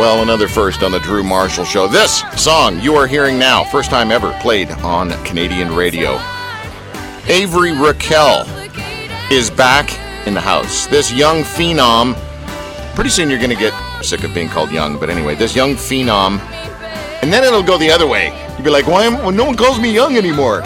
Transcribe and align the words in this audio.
Well, 0.00 0.22
another 0.22 0.48
first 0.48 0.82
on 0.82 0.92
the 0.92 0.98
Drew 0.98 1.22
Marshall 1.22 1.66
Show. 1.66 1.86
This 1.86 2.22
song 2.34 2.80
you 2.80 2.94
are 2.94 3.06
hearing 3.06 3.38
now, 3.38 3.64
first 3.64 3.90
time 3.90 4.10
ever 4.10 4.32
played 4.40 4.70
on 4.70 5.10
Canadian 5.24 5.76
radio. 5.76 6.18
Avery 7.26 7.72
Raquel 7.72 8.46
is 9.30 9.50
back 9.50 9.92
in 10.26 10.32
the 10.32 10.40
house. 10.40 10.86
This 10.86 11.12
young 11.12 11.42
phenom, 11.42 12.14
pretty 12.94 13.10
soon 13.10 13.28
you're 13.28 13.38
going 13.38 13.50
to 13.50 13.56
get 13.56 13.74
sick 14.02 14.24
of 14.24 14.32
being 14.32 14.48
called 14.48 14.72
young, 14.72 14.98
but 14.98 15.10
anyway, 15.10 15.34
this 15.34 15.54
young 15.54 15.74
phenom, 15.74 16.40
and 17.20 17.30
then 17.30 17.44
it'll 17.44 17.62
go 17.62 17.76
the 17.76 17.90
other 17.90 18.06
way. 18.06 18.28
You'll 18.54 18.64
be 18.64 18.70
like, 18.70 18.86
why 18.86 19.04
am, 19.04 19.18
well, 19.18 19.32
no 19.32 19.44
one 19.44 19.56
calls 19.58 19.78
me 19.78 19.92
young 19.92 20.16
anymore? 20.16 20.62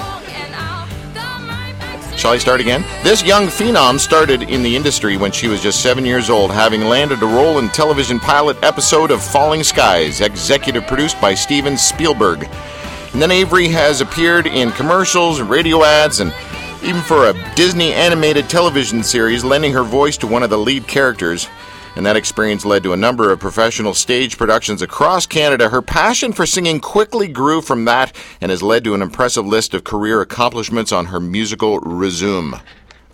Shall 2.25 2.33
I 2.33 2.39
start 2.39 2.63
again? 2.63 2.83
This 3.03 3.23
young 3.23 3.49
phenom 3.49 4.01
started 4.01 4.45
in 4.45 4.63
the 4.63 4.75
industry 4.75 5.19
when 5.19 5.31
she 5.31 5.47
was 5.47 5.63
just 5.63 5.83
seven 5.83 6.07
years 6.07 6.31
old, 6.31 6.51
having 6.51 6.87
landed 6.87 7.23
a 7.23 7.27
role 7.27 7.59
in 7.59 7.69
television 7.69 8.19
pilot 8.19 8.57
episode 8.63 9.11
of 9.11 9.23
Falling 9.23 9.63
Skies, 9.63 10.23
executive 10.23 10.87
produced 10.87 11.21
by 11.21 11.35
Steven 11.35 11.77
Spielberg. 11.77 12.49
And 13.13 13.21
then 13.21 13.31
Avery 13.31 13.69
has 13.69 14.01
appeared 14.01 14.47
in 14.47 14.71
commercials 14.71 15.43
radio 15.43 15.85
ads 15.85 16.21
and 16.21 16.33
even 16.83 17.03
for 17.03 17.29
a 17.29 17.55
Disney 17.57 17.93
animated 17.93 18.49
television 18.49 19.03
series, 19.03 19.45
lending 19.45 19.75
her 19.75 19.83
voice 19.83 20.17
to 20.17 20.27
one 20.27 20.43
of 20.43 20.49
the 20.49 20.57
lead 20.57 20.87
characters 20.87 21.47
and 21.97 22.05
that 22.07 22.17
experience 22.17 22.65
led 22.65 22.83
to 22.83 22.93
a 22.93 22.97
number 22.97 23.31
of 23.31 23.41
professional 23.41 23.95
stage 23.95 24.37
productions 24.37 24.83
across 24.83 25.27
Canada. 25.27 25.69
Her 25.69 25.83
passion 25.83 26.33
for 26.33 26.47
singing 26.47 26.81
quickly 26.81 27.29
grew 27.29 27.61
from 27.61 27.85
that 27.85 28.15
and 28.41 28.51
has 28.51 28.63
led 28.63 28.85
to 28.85 28.95
an 28.95 29.03
impressive 29.03 29.47
list 29.47 29.75
of 29.75 29.85
career 29.85 30.21
accomplishments 30.21 30.93
on 30.93 31.07
her 31.07 31.21
musical 31.21 31.79
resume, 31.81 32.61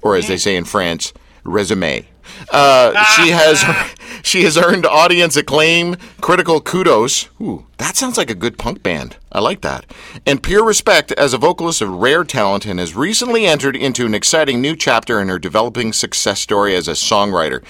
or 0.03 0.17
as 0.17 0.29
they 0.29 0.37
say 0.37 0.57
in 0.57 0.65
France, 0.65 1.13
resume. 1.45 2.07
Uh, 2.51 3.05
she 3.15 3.31
has 3.31 3.65
she 4.23 4.45
has 4.45 4.57
earned 4.57 4.87
audience 4.87 5.37
acclaim, 5.37 5.97
critical 6.21 6.61
kudos. 6.61 7.29
Ooh, 7.41 7.67
that 7.81 7.97
sounds 7.97 8.19
like 8.19 8.29
a 8.29 8.35
good 8.35 8.59
punk 8.59 8.83
band. 8.83 9.17
I 9.33 9.41
like 9.41 9.63
that. 9.63 9.87
And 10.27 10.43
pure 10.43 10.65
respect 10.65 11.13
as 11.13 11.33
a 11.33 11.39
vocalist 11.39 11.81
of 11.81 11.89
rare 11.89 12.25
talent 12.25 12.67
and 12.67 12.79
has 12.79 12.95
recently 12.95 13.47
entered 13.47 13.75
into 13.75 14.05
an 14.05 14.13
exciting 14.13 14.61
new 14.61 14.77
chapter 14.77 15.19
in 15.19 15.29
her 15.29 15.39
developing 15.39 15.95
success 15.95 16.41
story 16.41 16.75
as 16.75 16.89
a 16.89 16.93
songwriter. 16.93 17.65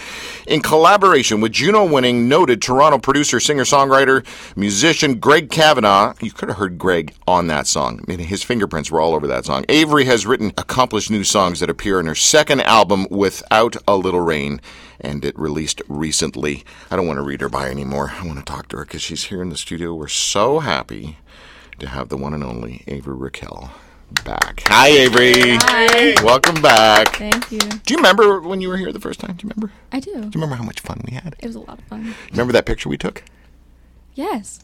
In 0.49 0.63
collaboration 0.63 1.41
with 1.41 1.53
Juno 1.53 1.85
winning 1.85 2.29
noted 2.29 2.61
Toronto 2.61 2.99
producer, 2.99 3.39
singer 3.39 3.63
songwriter, 3.65 4.27
musician 4.57 5.21
Greg 5.21 5.49
Kavanagh, 5.49 6.15
you 6.21 6.33
could 6.33 6.49
have 6.49 6.59
heard 6.59 6.77
Greg 6.77 7.15
on 7.29 7.47
that 7.47 7.69
song. 7.69 8.01
I 8.01 8.11
mean, 8.11 8.19
his 8.19 8.43
fingerprints 8.43 8.91
were 8.91 9.01
all 9.01 9.15
over 9.15 9.29
that 9.29 9.45
song. 9.45 9.65
Avery 9.69 10.07
has 10.07 10.27
written 10.27 10.53
accomplished 10.59 11.11
new 11.11 11.25
songs 11.25 11.61
that 11.61 11.71
appear 11.71 12.01
in 12.01 12.07
her 12.07 12.17
second 12.17 12.63
album, 12.63 13.07
Without 13.11 13.77
a 13.87 13.97
Little 13.97 14.21
Rain 14.21 14.61
and 15.01 15.25
it 15.25 15.39
released 15.39 15.83
recently. 15.89 16.65
I 16.91 16.97
don't 16.97 17.07
want 17.07 17.19
to 17.19 17.23
read 17.23 17.41
her 17.41 17.49
by 17.49 17.69
anymore. 17.71 18.13
I 18.19 18.27
want 18.27 18.39
to 18.39 18.45
talk 18.45 18.69
to 18.69 18.77
her 18.79 18.85
because 18.85 19.03
she's 19.03 19.25
here 19.25 19.43
in 19.43 19.49
the 19.51 19.57
studio. 19.57 19.95
We're 19.95 20.09
so 20.09 20.59
happy 20.61 21.19
to 21.79 21.89
have 21.89 22.09
the 22.09 22.17
one 22.17 22.35
and 22.35 22.45
only 22.45 22.85
Avery 22.87 23.17
Raquel 23.17 23.73
back. 24.25 24.63
Hi, 24.67 24.89
Avery. 24.89 25.33
Hi. 25.63 26.15
Welcome 26.25 26.61
back. 26.61 27.17
Thank 27.17 27.51
you. 27.53 27.61
Do 27.61 27.95
you 27.95 27.97
remember 27.97 28.41
when 28.41 28.61
you 28.61 28.69
were 28.69 28.77
here 28.77 28.93
the 28.93 29.01
first 29.01 29.21
time? 29.21 29.37
Do 29.37 29.47
you 29.47 29.51
remember? 29.55 29.73
I 29.93 30.01
do. 30.01 30.13
Do 30.13 30.19
you 30.19 30.31
remember 30.35 30.57
how 30.57 30.65
much 30.65 30.81
fun 30.81 31.01
we 31.07 31.15
had? 31.15 31.37
It 31.39 31.47
was 31.47 31.57
a 31.57 31.61
lot 31.61 31.79
of 31.79 31.85
fun. 31.85 32.15
Remember 32.33 32.53
that 32.53 32.67
picture 32.67 32.89
we 32.89 32.99
took? 32.99 33.23
Yes. 34.15 34.61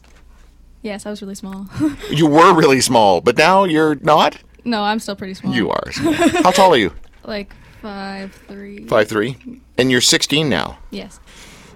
Yes, 0.81 1.05
I 1.05 1.09
was 1.09 1.21
really 1.21 1.35
small. 1.35 1.67
You 2.11 2.27
were 2.27 2.53
really 2.53 2.81
small, 2.81 3.21
but 3.21 3.37
now 3.37 3.63
you're 3.63 3.95
not? 3.95 4.37
no, 4.65 4.83
I'm 4.83 4.99
still 4.99 5.15
pretty 5.15 5.33
small. 5.33 5.53
You 5.53 5.69
are. 5.69 5.91
small. 5.93 6.13
How 6.13 6.51
tall 6.51 6.73
are 6.73 6.77
you? 6.77 6.93
Like 7.23 7.53
five 7.87 8.33
three. 8.47 8.85
Five 8.85 9.07
three, 9.07 9.37
And 9.77 9.89
you're 9.89 10.01
16 10.01 10.49
now. 10.49 10.77
Yes. 10.91 11.19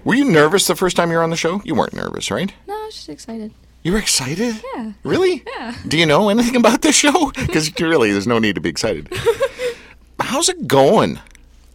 Were 0.04 0.16
you 0.16 0.26
nervous 0.26 0.68
the 0.68 0.76
first 0.76 0.98
time 0.98 1.10
you 1.10 1.16
were 1.16 1.24
on 1.24 1.30
the 1.30 1.38
show? 1.38 1.62
You 1.64 1.74
weren't 1.74 1.94
nervous, 1.94 2.30
right? 2.30 2.54
No, 2.68 2.74
I 2.74 2.86
was 2.86 2.96
just 2.96 3.08
excited. 3.08 3.54
You 3.84 3.94
were 3.94 3.98
excited? 3.98 4.62
Yeah. 4.76 4.92
Really? 5.04 5.44
Yeah. 5.56 5.76
Do 5.88 5.98
you 5.98 6.06
know 6.06 6.28
anything 6.28 6.58
about 6.58 6.82
this 6.82 6.96
show? 6.98 7.32
Because 7.36 7.72
really, 7.80 8.12
there's 8.12 8.28
no 8.28 8.40
need 8.40 8.56
to 8.56 8.62
be 8.62 8.70
excited. 8.70 9.12
How's 10.20 10.50
it 10.50 10.68
going? 10.68 11.20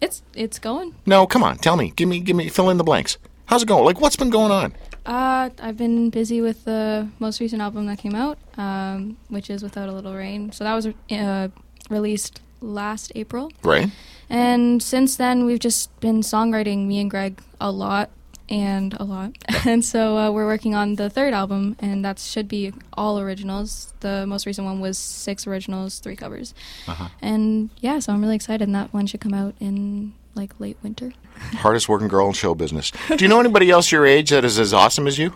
It's 0.03 0.23
it's 0.35 0.59
going. 0.59 0.95
No, 1.07 1.27
come 1.27 1.43
on, 1.43 1.57
tell 1.57 1.77
me. 1.77 1.93
Give 1.97 2.09
me, 2.09 2.21
give 2.21 2.37
me, 2.37 2.49
fill 2.51 2.69
in 2.69 2.77
the 2.77 2.85
blanks. 2.85 3.17
How's 3.47 3.63
it 3.63 3.67
going? 3.67 3.85
Like, 3.85 4.01
what's 4.03 4.17
been 4.17 4.31
going 4.31 4.53
on? 4.53 4.75
Uh, 5.07 5.51
I've 5.63 5.77
been 5.79 6.11
busy 6.11 6.41
with 6.43 6.65
the 6.65 7.09
most 7.21 7.41
recent 7.41 7.63
album 7.63 7.87
that 7.87 7.99
came 7.99 8.15
out, 8.15 8.39
um, 8.59 9.17
which 9.29 9.49
is 9.49 9.63
Without 9.63 9.89
a 9.89 9.93
Little 9.93 10.15
Rain. 10.15 10.53
So 10.53 10.65
that 10.65 10.75
was 10.75 10.89
uh, 11.11 11.49
released 11.89 12.41
last 12.66 13.12
April. 13.15 13.50
Right? 13.62 13.91
And 14.28 14.82
since 14.82 15.16
then, 15.16 15.47
we've 15.47 15.60
just 15.60 15.99
been 16.00 16.21
songwriting, 16.21 16.87
me 16.87 17.00
and 17.00 17.10
Greg, 17.10 17.41
a 17.60 17.71
lot 17.71 18.10
and 18.49 18.94
a 18.94 19.04
lot. 19.04 19.32
and 19.66 19.84
so 19.84 20.16
uh, 20.16 20.31
we're 20.31 20.47
working 20.47 20.75
on 20.75 20.97
the 20.97 21.10
third 21.10 21.32
album, 21.32 21.77
and 21.78 22.04
that 22.04 22.19
should 22.19 22.49
be 22.49 22.72
all 22.93 23.19
originals. 23.19 23.93
The 24.00 24.27
most 24.27 24.47
recent 24.47 24.66
one 24.66 24.81
was 24.81 24.99
six 24.99 25.47
originals, 25.47 25.99
three 25.99 26.16
covers. 26.16 26.54
Uh-huh. 26.87 27.09
And 27.21 27.71
yeah, 27.78 27.99
so 27.99 28.12
I'm 28.12 28.21
really 28.21 28.37
excited, 28.37 28.65
and 28.65 28.75
that 28.75 28.93
one 28.93 29.06
should 29.06 29.21
come 29.21 29.34
out 29.34 29.54
in 29.60 30.15
like 30.34 30.59
late 30.60 30.77
winter. 30.83 31.12
Hardest 31.37 31.88
working 31.88 32.09
girl 32.09 32.27
in 32.28 32.33
show 32.33 32.54
business. 32.54 32.93
Do 33.09 33.25
you 33.25 33.28
know 33.28 33.41
anybody 33.41 33.71
else 33.71 33.91
your 33.91 34.06
age 34.06 34.31
that 34.31 34.44
is 34.44 34.59
as 34.59 34.72
awesome 34.72 35.06
as 35.06 35.19
you? 35.19 35.34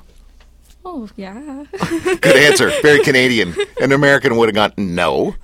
Oh, 0.85 1.09
yeah. 1.15 1.65
Good 2.21 2.37
answer. 2.37 2.73
Very 2.81 3.01
Canadian. 3.01 3.55
An 3.81 3.93
American 3.93 4.37
would 4.37 4.49
have 4.49 4.77
gone, 4.77 4.95
no. 4.95 5.35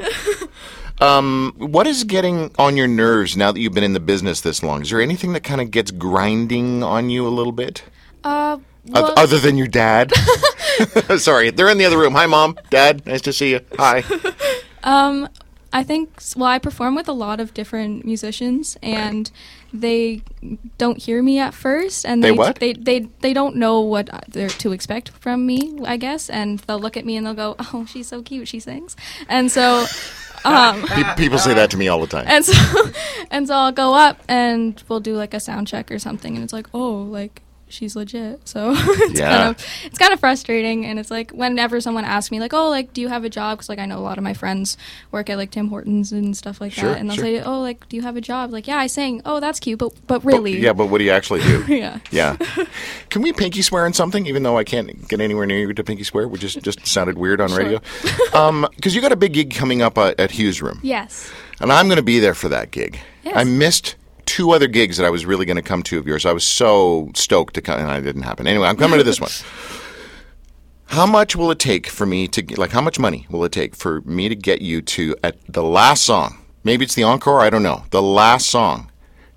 Um, 1.01 1.53
what 1.59 1.87
is 1.87 2.05
getting 2.05 2.51
on 2.59 2.77
your 2.77 2.87
nerves 2.87 3.37
now 3.37 3.53
that 3.53 3.61
you've 3.61 3.75
been 3.75 3.85
in 3.85 3.93
the 3.93 4.01
business 4.01 4.41
this 4.41 4.63
long? 4.63 4.83
Is 4.83 4.91
there 4.91 5.01
anything 5.01 5.33
that 5.35 5.43
kind 5.45 5.61
of 5.61 5.71
gets 5.71 5.91
grinding 5.91 6.83
on 6.83 7.11
you 7.11 7.27
a 7.27 7.29
little 7.29 7.53
bit? 7.53 7.83
uh, 8.25 8.59
well, 8.89 9.13
Other 9.17 9.39
than 9.39 9.57
your 9.59 9.67
dad? 9.67 10.13
Sorry, 11.19 11.51
they're 11.51 11.69
in 11.69 11.79
the 11.79 11.85
other 11.85 11.99
room. 11.99 12.15
Hi, 12.15 12.27
mom, 12.27 12.57
dad. 12.71 13.05
Nice 13.07 13.21
to 13.23 13.33
see 13.33 13.51
you. 13.53 13.61
Hi. 13.79 14.05
Um, 14.85 15.29
I 15.73 15.83
think 15.83 16.23
well, 16.37 16.49
I 16.49 16.61
perform 16.61 16.95
with 16.95 17.09
a 17.09 17.13
lot 17.13 17.41
of 17.41 17.53
different 17.53 18.05
musicians, 18.05 18.79
and 18.85 19.29
they 19.73 20.23
don't 20.79 21.03
hear 21.03 21.25
me 21.25 21.41
at 21.41 21.55
first, 21.55 22.07
and 22.07 22.23
They 22.23 22.31
they 22.31 22.37
what? 22.37 22.61
they 22.61 22.73
they 22.73 23.01
they 23.21 23.33
don't 23.33 23.57
know 23.57 23.81
what 23.81 24.09
they're 24.29 24.49
to 24.49 24.71
expect 24.71 25.09
from 25.09 25.45
me, 25.45 25.77
I 25.85 25.97
guess, 25.97 26.31
and 26.31 26.61
they'll 26.61 26.79
look 26.79 26.97
at 26.97 27.05
me 27.05 27.17
and 27.17 27.27
they'll 27.27 27.35
go, 27.35 27.57
"Oh, 27.59 27.85
she's 27.85 28.07
so 28.07 28.23
cute, 28.23 28.47
she 28.47 28.61
sings," 28.61 28.95
and 29.29 29.51
so. 29.51 29.87
Um, 30.47 31.17
People 31.17 31.39
say 31.39 31.55
that 31.55 31.71
to 31.71 31.77
me 31.77 31.89
all 31.89 32.01
the 32.01 32.07
time. 32.07 32.25
and 32.29 32.45
so, 32.45 32.91
and 33.31 33.47
so 33.49 33.55
I'll 33.55 33.73
go 33.73 33.95
up 33.95 34.21
and 34.29 34.81
we'll 34.89 35.01
do 35.01 35.15
like 35.17 35.35
a 35.35 35.41
sound 35.41 35.67
check 35.67 35.91
or 35.91 35.99
something, 35.99 36.35
and 36.35 36.45
it's 36.45 36.53
like, 36.53 36.69
oh, 36.73 37.03
like 37.03 37.43
she's 37.69 37.97
legit. 37.97 38.47
So 38.49 38.73
it's 38.77 39.19
Yeah. 39.19 39.31
kind 39.37 39.49
of 39.57 39.67
it's 39.85 39.99
kind 39.99 40.13
of 40.13 40.21
frustrating, 40.21 40.87
and 40.87 40.99
it's 40.99 41.11
like 41.11 41.31
whenever 41.33 41.81
someone 41.81 42.05
asks 42.05 42.31
me 42.31 42.41
like, 42.41 42.53
oh, 42.55 42.69
like 42.71 42.93
do 42.93 43.01
you 43.01 43.09
have 43.09 43.25
a 43.25 43.29
job? 43.31 43.59
Because 43.59 43.69
like 43.69 43.79
I 43.79 43.87
know 43.87 43.99
a 43.99 44.01
lot 44.07 44.19
of 44.19 44.25
my 44.25 44.35
friends 44.35 44.77
work 45.13 45.29
at 45.31 45.37
like 45.39 45.51
Tim 45.51 45.69
Hortons 45.69 46.13
and 46.13 46.37
stuff 46.37 46.61
like 46.61 46.73
Sure, 46.73 46.91
that, 46.91 46.99
and 47.01 47.09
they'll 47.09 47.17
sure. 47.17 47.25
say, 47.25 47.41
oh, 47.43 47.61
like 47.61 47.89
do 47.89 47.97
you 47.97 48.03
have 48.03 48.17
a 48.17 48.21
job? 48.21 48.51
Like 48.53 48.67
yeah, 48.67 48.79
I 48.79 48.87
sing. 48.87 49.23
Oh, 49.25 49.41
that's 49.41 49.59
cute, 49.61 49.79
but 49.79 49.93
but 50.07 50.25
really, 50.25 50.59
Yeah, 50.61 50.73
but 50.73 50.87
what 50.87 50.99
do 50.99 51.05
you 51.05 51.11
actually 51.13 51.41
do? 51.43 51.65
yeah. 51.69 51.99
Yeah. 52.11 52.37
Can 53.11 53.23
we 53.23 53.33
pinky 53.33 53.63
swear 53.63 53.85
on 53.85 53.93
something, 53.93 54.27
even 54.27 54.43
though 54.43 54.57
I 54.59 54.65
can't 54.65 55.09
get 55.09 55.21
anywhere 55.21 55.47
near 55.47 55.59
you 55.59 55.73
to 55.75 55.85
pinky 55.85 56.05
swear, 56.05 56.29
which 56.29 56.41
just, 56.43 56.63
just 56.63 56.87
sounded 56.87 57.19
weird 57.19 57.41
on 57.41 57.49
Sure. 57.49 57.59
radio? 57.59 57.81
Because 58.77 58.95
you 58.95 59.01
got 59.01 59.13
a 59.13 59.17
big 59.17 59.33
gig 59.33 59.55
coming 59.55 59.83
up 59.83 59.97
uh, 59.99 60.15
at 60.19 60.31
Hugh's 60.33 60.61
Room. 60.63 60.79
Yes. 60.83 61.31
And 61.61 61.73
I'm 61.73 61.87
going 61.87 61.97
to 61.97 62.03
be 62.03 62.21
there 62.21 62.35
for 62.35 62.49
that 62.51 62.71
gig. 62.71 62.99
Yes. 63.25 63.35
I 63.35 63.45
missed 63.45 63.97
two 64.27 64.51
other 64.51 64.67
gigs 64.67 64.97
that 64.99 65.07
I 65.07 65.11
was 65.11 65.25
really 65.25 65.47
going 65.47 65.57
to 65.57 65.63
come 65.63 65.83
to 65.85 65.99
of 65.99 66.07
yours. 66.07 66.27
I 66.27 66.33
was 66.33 66.45
so 66.45 67.11
stoked 67.15 67.55
to 67.55 67.63
come, 67.63 67.81
and 67.81 67.91
it 67.91 68.03
didn't 68.03 68.23
happen. 68.23 68.47
Anyway, 68.47 68.67
I'm 68.67 68.77
coming 68.77 68.99
to 68.99 69.05
this 69.05 69.21
one. 69.21 69.31
How 70.89 71.07
much 71.07 71.35
will 71.35 71.51
it 71.51 71.59
take 71.59 71.89
for 71.89 72.07
me 72.07 72.29
to 72.29 72.43
like? 72.61 72.71
How 72.71 72.81
much 72.81 72.99
money 72.99 73.27
will 73.29 73.45
it 73.45 73.53
take 73.53 73.75
for 73.75 74.03
me 74.03 74.29
to 74.29 74.37
get 74.37 74.63
you 74.63 74.81
to 74.83 75.17
at 75.25 75.37
the 75.49 75.63
last 75.63 76.05
song? 76.05 76.39
Maybe 76.63 76.85
it's 76.85 76.95
the 76.95 77.03
encore. 77.03 77.41
I 77.41 77.51
don't 77.51 77.65
know. 77.65 77.85
The 77.91 78.03
last 78.03 78.49
song 78.49 78.91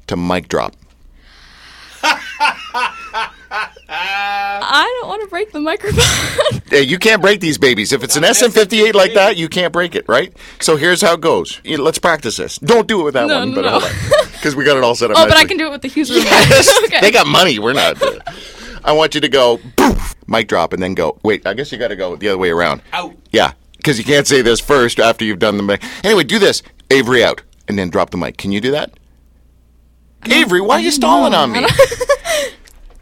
to 0.08 0.16
mic 0.16 0.48
drop. 0.48 0.76
I 3.92 5.00
don't 5.00 5.08
want 5.10 5.24
to 5.24 5.28
break 5.28 5.52
the 5.52 5.60
microphone. 5.60 6.04
Hey, 6.70 6.84
you 6.84 7.00
can't 7.00 7.22
break 7.22 7.40
these 7.40 7.58
babies. 7.58 7.92
If 7.92 8.04
it's 8.04 8.16
an 8.16 8.24
SM58 8.24 8.94
like 8.94 9.14
that, 9.16 9.38
you 9.38 9.50
can't 9.50 9.74
break 9.74 9.96
it, 9.96 10.06
right? 10.08 10.36
So 10.60 10.76
here's 10.78 11.02
how 11.02 11.14
it 11.16 11.22
goes. 11.22 11.60
Let's 11.66 11.98
practice 12.00 12.38
this. 12.38 12.58
Don't 12.60 12.88
do 12.88 13.02
it 13.02 13.04
with 13.06 13.14
that 13.16 13.28
No, 13.28 13.40
one, 13.40 13.50
no, 13.52 13.56
but 13.56 13.62
no. 13.82 14.26
because 14.34 14.56
we 14.56 14.64
got 14.64 14.78
it 14.78 14.84
all 14.84 14.94
set 14.96 15.10
up. 15.12 15.18
oh, 15.20 15.28
but 15.28 15.38
I 15.38 15.46
can 15.46 15.58
do 15.58 15.68
it 15.68 15.72
with 15.72 15.82
the 15.82 15.88
Hugh's 15.88 16.12
room. 16.12 16.24
Yes. 16.24 16.84
okay. 16.86 17.02
They 17.02 17.12
got 17.12 17.26
money. 17.28 17.58
We're 17.60 17.74
not. 17.74 18.02
uh, 18.02 18.20
I 18.84 18.92
want 18.94 19.16
you 19.16 19.22
to 19.22 19.30
go 19.30 19.60
poof, 19.76 20.16
mic 20.28 20.48
drop, 20.48 20.72
and 20.74 20.82
then 20.82 20.94
go. 20.94 21.20
Wait, 21.24 21.46
I 21.48 21.54
guess 21.54 21.72
you 21.72 21.78
got 21.78 21.90
to 21.90 21.96
go 21.96 22.16
the 22.16 22.30
other 22.30 22.38
way 22.38 22.50
around. 22.52 22.82
Out. 22.94 23.16
Yeah, 23.32 23.54
because 23.78 23.98
you 23.98 24.06
can't 24.06 24.28
say 24.28 24.42
this 24.42 24.60
first 24.60 25.00
after 25.00 25.26
you've 25.26 25.40
done 25.40 25.58
the 25.58 25.64
mic. 25.64 25.84
Anyway, 26.06 26.24
do 26.24 26.40
this. 26.40 26.62
Avery 26.92 27.24
out, 27.24 27.42
and 27.68 27.78
then 27.78 27.90
drop 27.90 28.12
the 28.12 28.18
mic. 28.18 28.38
Can 28.38 28.52
you 28.52 28.62
do 28.62 28.72
that? 28.72 28.92
Avery, 30.26 30.62
why 30.62 30.76
are 30.76 30.82
you 30.82 30.92
stalling 30.92 31.34
on 31.34 31.52
me? 31.52 31.66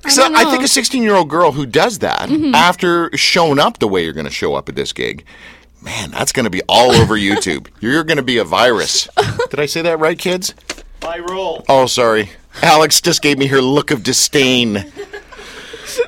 So 0.09 0.23
don't 0.23 0.35
I, 0.35 0.49
think 0.49 0.63
a 0.63 0.67
16 0.67 1.03
year 1.03 1.15
old 1.15 1.29
girl 1.29 1.51
who 1.51 1.65
does 1.65 1.99
that 1.99 2.29
mm-hmm. 2.29 2.55
after 2.55 3.15
showing 3.15 3.59
up 3.59 3.79
the 3.79 3.87
way 3.87 4.03
you're 4.03 4.13
going 4.13 4.25
to 4.25 4.31
show 4.31 4.55
up 4.55 4.69
at 4.69 4.75
this 4.75 4.93
gig, 4.93 5.25
man, 5.81 6.11
that's 6.11 6.31
going 6.31 6.45
to 6.45 6.49
be 6.49 6.61
all 6.67 6.91
over 6.91 7.15
YouTube. 7.17 7.67
You're 7.79 8.03
going 8.03 8.17
to 8.17 8.23
be 8.23 8.37
a 8.37 8.43
virus. 8.43 9.07
Did 9.49 9.59
I 9.59 9.65
say 9.65 9.81
that 9.81 9.99
right, 9.99 10.17
kids? 10.17 10.53
My 11.01 11.19
role. 11.19 11.63
Oh, 11.69 11.85
sorry. 11.85 12.31
Alex 12.61 13.01
just 13.01 13.21
gave 13.21 13.37
me 13.37 13.47
her 13.47 13.61
look 13.61 13.91
of 13.91 14.03
disdain. 14.03 14.77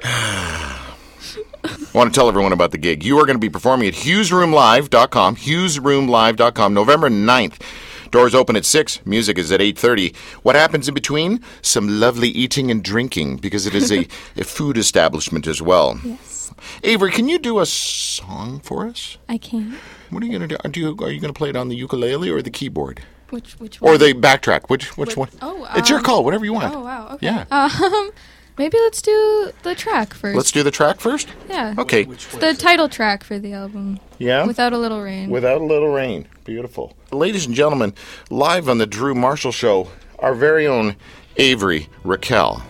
I 0.04 1.92
want 1.94 2.14
to 2.14 2.18
tell 2.18 2.30
everyone 2.30 2.54
about 2.54 2.72
the 2.72 2.78
gig. 2.78 3.04
You 3.04 3.18
are 3.20 3.26
going 3.26 3.36
to 3.36 3.40
be 3.40 3.50
performing 3.50 3.88
at 3.88 3.94
hughsroomlive.com, 3.96 5.36
hughsroomlive.com, 5.36 6.74
November 6.74 7.10
9th. 7.10 7.62
Doors 8.12 8.34
open 8.34 8.56
at 8.56 8.66
6, 8.66 9.06
music 9.06 9.38
is 9.38 9.52
at 9.52 9.60
8:30. 9.60 10.16
What 10.42 10.56
happens 10.56 10.88
in 10.88 10.94
between? 10.94 11.42
Some 11.62 12.00
lovely 12.00 12.30
eating 12.30 12.72
and 12.72 12.84
drinking 12.84 13.38
because 13.38 13.68
it 13.68 13.76
is 13.76 13.92
a, 13.92 14.08
a 14.36 14.44
food 14.44 14.78
establishment 14.78 15.46
as 15.46 15.62
well. 15.62 16.00
Yes, 16.04 16.52
Avery, 16.84 17.12
can 17.12 17.30
you 17.30 17.38
do 17.38 17.60
a 17.60 17.66
song 17.66 18.60
for 18.62 18.88
us? 18.88 19.18
I 19.28 19.38
can. 19.38 19.78
What 20.10 20.24
are 20.24 20.26
you 20.26 20.38
going 20.38 20.50
to 20.50 20.58
do? 20.58 20.70
do 20.70 20.80
you, 20.80 20.88
are 21.06 21.12
you 21.12 21.20
going 21.20 21.34
to 21.34 21.38
play 21.38 21.50
it 21.50 21.56
on 21.56 21.70
the 21.70 21.76
ukulele 21.76 22.30
or 22.30 22.42
the 22.42 22.50
keyboard? 22.50 23.02
Which 23.30 23.54
which 23.60 23.80
one? 23.80 23.94
Or 23.94 23.98
the 23.98 24.14
backtrack? 24.14 24.70
Which 24.70 24.98
which 24.98 25.16
one? 25.16 25.30
oh, 25.42 25.68
it's 25.76 25.90
your 25.90 26.00
um, 26.00 26.06
call, 26.06 26.24
whatever 26.24 26.46
you 26.46 26.54
want. 26.54 26.74
Oh 26.74 26.82
wow. 26.82 27.10
Okay. 27.14 27.28
Yeah. 27.28 27.46
Um, 27.52 28.12
maybe 28.60 28.78
let's 28.78 29.02
do 29.02 29.52
the 29.64 29.74
track 29.74 30.14
1st 30.14 30.36
Let's 30.36 30.52
do 30.52 30.62
the 30.64 30.70
track 30.70 31.00
first? 31.00 31.30
Yeah. 31.48 31.74
Okay. 31.78 32.04
It's 32.04 32.28
the 32.36 32.54
title 32.54 32.90
track 32.90 33.24
for 33.24 33.40
the 33.40 33.54
album. 33.54 34.00
Yeah? 34.20 34.46
Without 34.46 34.74
a 34.74 34.78
little 34.78 35.02
rain. 35.02 35.30
Without 35.30 35.62
a 35.62 35.64
little 35.64 35.88
rain. 35.88 36.28
Beautiful. 36.44 36.96
Ladies 37.12 37.46
and 37.46 37.56
gentlemen, 37.56 37.96
live 38.30 38.68
on 38.68 38.78
the 38.78 38.86
Drew 38.86 39.16
Marshall 39.16 39.54
Show, 39.54 39.90
our 40.20 40.36
very 40.36 40.68
own 40.68 40.98
Avery 41.38 41.88
Raquel. 42.04 42.62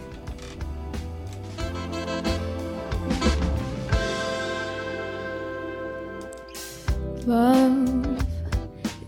Love 7.26 8.26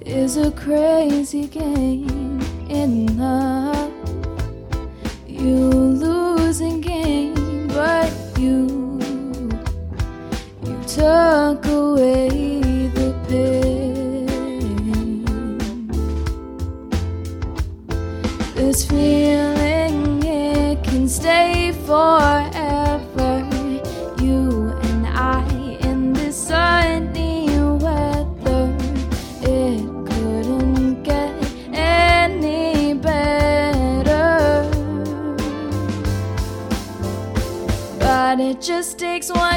is 0.01 0.35
a 0.37 0.51
crazy 0.51 1.47
game 1.47 2.41
in 2.69 3.17
love. 3.17 3.91
You 5.27 5.69
lose 5.69 6.10
and 6.61 6.83
gain, 6.83 7.67
but 7.67 8.11
you 8.37 8.99
you 10.63 10.77
took 10.87 11.50
one 39.29 39.50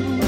rainbow 0.00 0.21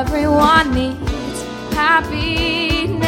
Everyone 0.00 0.72
needs 0.72 1.42
happiness 1.74 3.00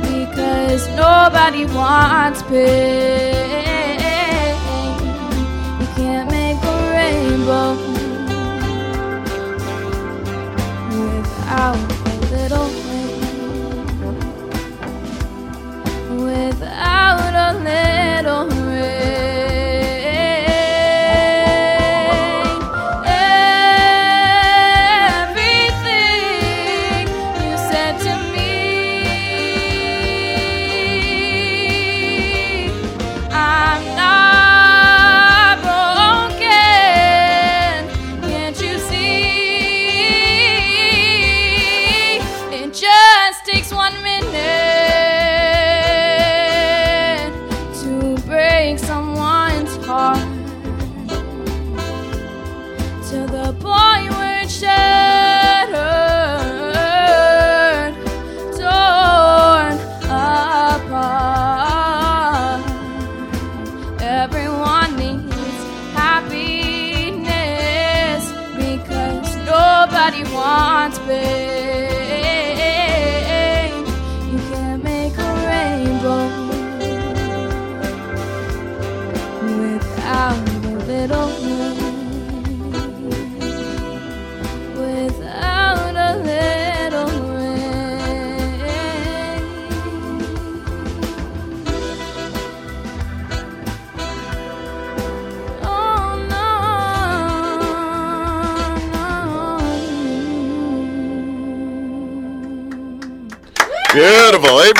because 0.00 0.88
nobody 0.96 1.66
wants 1.66 2.42
pain. 2.44 4.00
You 5.78 5.86
can't 5.94 6.30
make 6.30 6.56
a 6.64 6.76
rainbow 6.96 7.76
without 10.88 11.76
a 11.76 12.16
little 12.32 12.70
rain. 12.88 13.20
Without 16.24 17.34
a 17.46 17.52
little 17.58 18.46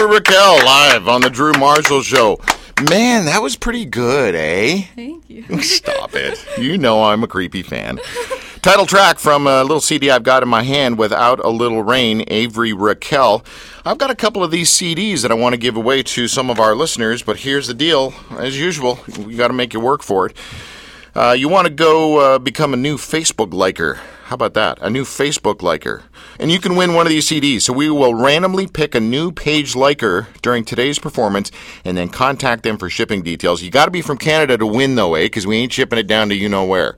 Raquel 0.09 0.65
live 0.65 1.07
on 1.07 1.21
the 1.21 1.29
Drew 1.29 1.53
Marshall 1.53 2.00
Show. 2.00 2.41
Man, 2.88 3.27
that 3.27 3.43
was 3.43 3.57
pretty 3.57 3.85
good, 3.85 4.35
eh? 4.35 4.83
Thank 4.95 5.29
you. 5.29 5.45
Stop 5.62 6.15
it. 6.15 6.43
You 6.57 6.79
know 6.79 7.05
I'm 7.05 7.23
a 7.23 7.27
creepy 7.27 7.62
fan. 7.62 8.00
Title 8.62 8.87
track 8.87 9.19
from 9.19 9.47
a 9.47 9.62
little 9.62 9.81
CD 9.81 10.11
I've 10.11 10.23
got 10.23 10.43
in 10.43 10.49
my 10.49 10.62
hand, 10.62 10.97
Without 10.99 11.45
a 11.45 11.50
Little 11.50 11.83
Rain, 11.83 12.25
Avery 12.29 12.73
Raquel. 12.73 13.45
I've 13.85 13.99
got 13.99 14.11
a 14.11 14.15
couple 14.15 14.43
of 14.43 14.50
these 14.50 14.71
CDs 14.71 15.23
that 15.23 15.31
I 15.31 15.35
want 15.35 15.53
to 15.53 15.59
give 15.59 15.77
away 15.77 16.03
to 16.03 16.27
some 16.27 16.49
of 16.49 16.59
our 16.59 16.75
listeners, 16.75 17.23
but 17.23 17.38
here's 17.38 17.67
the 17.67 17.75
deal. 17.75 18.15
As 18.38 18.59
usual, 18.59 18.99
we 19.19 19.37
got 19.37 19.49
to 19.49 19.55
make 19.55 19.75
you 19.75 19.81
work 19.81 20.03
for 20.03 20.27
it. 20.27 20.37
Uh, 21.15 21.33
you 21.38 21.49
want 21.49 21.67
to 21.67 21.73
go 21.73 22.19
uh, 22.19 22.38
become 22.38 22.73
a 22.73 22.79
new 22.79 22.97
Facebook 22.97 23.53
liker. 23.53 24.00
How 24.29 24.35
about 24.35 24.53
that? 24.55 24.79
A 24.83 24.91
new 24.91 25.05
Facebook 25.05 25.63
liker. 25.63 26.03
And 26.39 26.53
you 26.53 26.59
can 26.61 26.77
win 26.77 26.93
one 26.93 27.07
of 27.07 27.11
these 27.11 27.27
CDs. 27.27 27.63
So 27.63 27.73
we 27.73 27.89
will 27.89 28.15
randomly 28.15 28.67
pick 28.67 28.95
a 28.95 29.01
new 29.01 29.33
page 29.33 29.75
liker 29.75 30.29
during 30.43 30.67
today's 30.67 30.99
performance 30.99 31.51
and 31.83 31.97
then 31.97 32.11
contact 32.11 32.63
them 32.63 32.77
for 32.77 32.91
shipping 32.91 33.23
details. 33.23 33.63
You 33.63 33.71
got 33.71 33.87
to 33.87 33.91
be 33.91 34.03
from 34.03 34.19
Canada 34.19 34.59
to 34.59 34.67
win, 34.67 34.97
though, 34.97 35.15
eh? 35.15 35.25
Because 35.25 35.47
we 35.47 35.57
ain't 35.57 35.73
shipping 35.73 35.99
it 35.99 36.07
down 36.07 36.29
to 36.29 36.35
you 36.35 36.47
know 36.51 36.65
where. 36.67 36.95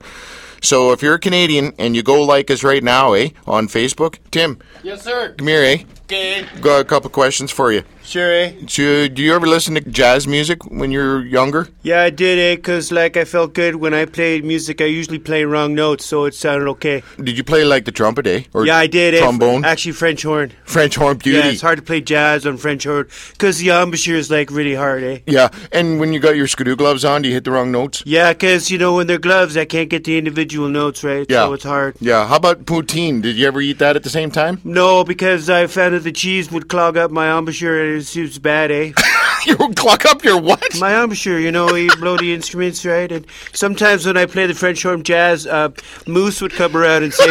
So 0.61 0.91
if 0.91 1.01
you're 1.01 1.15
a 1.15 1.19
Canadian 1.19 1.73
and 1.79 1.95
you 1.95 2.03
go 2.03 2.21
like 2.21 2.51
us 2.51 2.65
right 2.65 2.83
now, 2.83 3.13
eh, 3.13 3.29
on 3.47 3.69
Facebook, 3.69 4.17
Tim, 4.29 4.59
Yes, 4.83 5.01
sir. 5.01 5.33
come 5.37 5.47
here, 5.47 5.63
eh? 5.63 5.83
Okay. 6.03 6.45
Got 6.59 6.81
a 6.81 6.83
couple 6.83 7.09
questions 7.09 7.49
for 7.49 7.71
you. 7.71 7.83
Sure, 8.11 8.29
eh? 8.29 8.51
Do, 8.65 9.07
do 9.07 9.21
you 9.21 9.33
ever 9.33 9.47
listen 9.47 9.73
to 9.75 9.79
jazz 9.79 10.27
music 10.27 10.65
when 10.65 10.91
you're 10.91 11.23
younger? 11.25 11.69
Yeah, 11.81 12.01
I 12.01 12.09
did, 12.09 12.37
eh? 12.39 12.57
Because, 12.57 12.91
like, 12.91 13.15
I 13.15 13.23
felt 13.23 13.53
good 13.53 13.77
when 13.77 13.93
I 13.93 14.03
played 14.03 14.43
music. 14.43 14.81
I 14.81 14.85
usually 14.85 15.17
play 15.17 15.45
wrong 15.45 15.75
notes, 15.75 16.07
so 16.07 16.25
it 16.25 16.33
sounded 16.33 16.67
okay. 16.71 17.03
Did 17.23 17.37
you 17.37 17.45
play 17.45 17.63
like 17.63 17.85
the 17.85 17.93
trumpet, 17.93 18.27
eh? 18.27 18.43
Or 18.53 18.65
yeah, 18.65 18.75
I 18.75 18.87
did, 18.87 19.13
eh? 19.13 19.19
Trombone? 19.21 19.63
Actually, 19.63 19.93
French 19.93 20.23
horn. 20.23 20.51
French 20.65 20.95
horn 20.95 21.19
beauty. 21.19 21.37
Yeah, 21.39 21.53
it's 21.53 21.61
hard 21.61 21.77
to 21.77 21.81
play 21.83 22.01
jazz 22.01 22.45
on 22.45 22.57
French 22.57 22.83
horn 22.83 23.07
because 23.31 23.59
the 23.59 23.69
embouchure 23.69 24.17
is, 24.17 24.29
like, 24.29 24.51
really 24.51 24.75
hard, 24.75 25.03
eh? 25.03 25.19
Yeah, 25.25 25.47
and 25.71 25.97
when 25.97 26.11
you 26.11 26.19
got 26.19 26.35
your 26.35 26.47
skidoo 26.47 26.75
gloves 26.75 27.05
on, 27.05 27.21
do 27.21 27.29
you 27.29 27.35
hit 27.35 27.45
the 27.45 27.51
wrong 27.51 27.71
notes? 27.71 28.03
Yeah, 28.05 28.33
because, 28.33 28.69
you 28.69 28.77
know, 28.77 28.93
when 28.95 29.07
they're 29.07 29.19
gloves, 29.19 29.55
I 29.55 29.63
can't 29.63 29.89
get 29.89 30.03
the 30.03 30.17
individual 30.17 30.67
notes 30.67 31.01
right, 31.01 31.25
Yeah. 31.29 31.45
so 31.45 31.53
it's 31.53 31.63
hard. 31.63 31.95
Yeah, 32.01 32.27
how 32.27 32.35
about 32.35 32.65
poutine? 32.65 33.21
Did 33.21 33.37
you 33.37 33.47
ever 33.47 33.61
eat 33.61 33.79
that 33.79 33.95
at 33.95 34.03
the 34.03 34.09
same 34.09 34.31
time? 34.31 34.59
No, 34.65 35.05
because 35.05 35.49
I 35.49 35.67
found 35.67 35.93
that 35.93 36.03
the 36.03 36.11
cheese 36.11 36.51
would 36.51 36.67
clog 36.67 36.97
up 36.97 37.09
my 37.09 37.37
embouchure 37.37 38.00
and 38.09 38.17
it 38.17 38.21
was, 38.27 38.39
bad, 38.39 38.71
eh? 38.71 38.91
you 39.45 39.55
clock 39.75 40.05
up 40.05 40.23
your 40.23 40.39
what? 40.39 40.63
My 40.79 41.01
embouchure, 41.03 41.39
you 41.39 41.51
know, 41.51 41.75
you 41.75 41.95
blow 41.97 42.17
the 42.17 42.33
instruments, 42.33 42.85
right? 42.85 43.11
And 43.11 43.25
sometimes 43.53 44.05
when 44.05 44.17
I 44.17 44.25
play 44.25 44.47
the 44.47 44.53
French 44.53 44.83
horn 44.83 45.03
jazz, 45.03 45.45
uh, 45.47 45.69
Moose 46.07 46.41
would 46.41 46.51
come 46.53 46.75
around 46.75 47.03
and 47.03 47.13
say, 47.13 47.29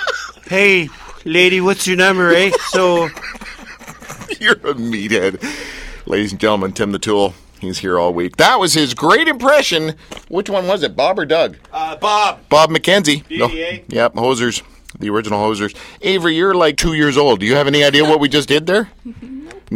"Hey, 0.46 0.88
lady, 1.24 1.60
what's 1.60 1.86
your 1.86 1.96
number, 1.96 2.32
eh?" 2.32 2.50
So 2.70 3.08
You're 4.40 4.52
a 4.54 4.74
meathead. 4.74 5.42
Ladies 6.06 6.32
and 6.32 6.40
gentlemen, 6.40 6.72
Tim 6.72 6.92
the 6.92 6.98
Tool. 6.98 7.34
He's 7.60 7.78
here 7.78 7.96
all 7.98 8.12
week. 8.12 8.36
That 8.38 8.58
was 8.58 8.74
his 8.74 8.92
great 8.92 9.28
impression. 9.28 9.94
Which 10.28 10.50
one 10.50 10.66
was 10.66 10.82
it, 10.82 10.96
Bob 10.96 11.18
or 11.18 11.24
Doug? 11.24 11.56
uh, 11.72 11.94
Bob, 11.96 12.40
Bob 12.48 12.70
McKenzie. 12.70 13.26
Beauty, 13.28 13.62
eh? 13.62 13.78
Yep, 13.88 14.14
Hosers. 14.14 14.62
The 14.98 15.08
original 15.10 15.38
Hosers. 15.40 15.76
Avery, 16.00 16.34
you're 16.34 16.54
like 16.54 16.76
two 16.76 16.94
years 16.94 17.16
old. 17.16 17.38
Do 17.40 17.46
you 17.46 17.54
have 17.54 17.68
any 17.68 17.84
idea 17.84 18.04
what 18.04 18.18
we 18.18 18.28
just 18.28 18.48
did 18.48 18.66
there? 18.66 18.90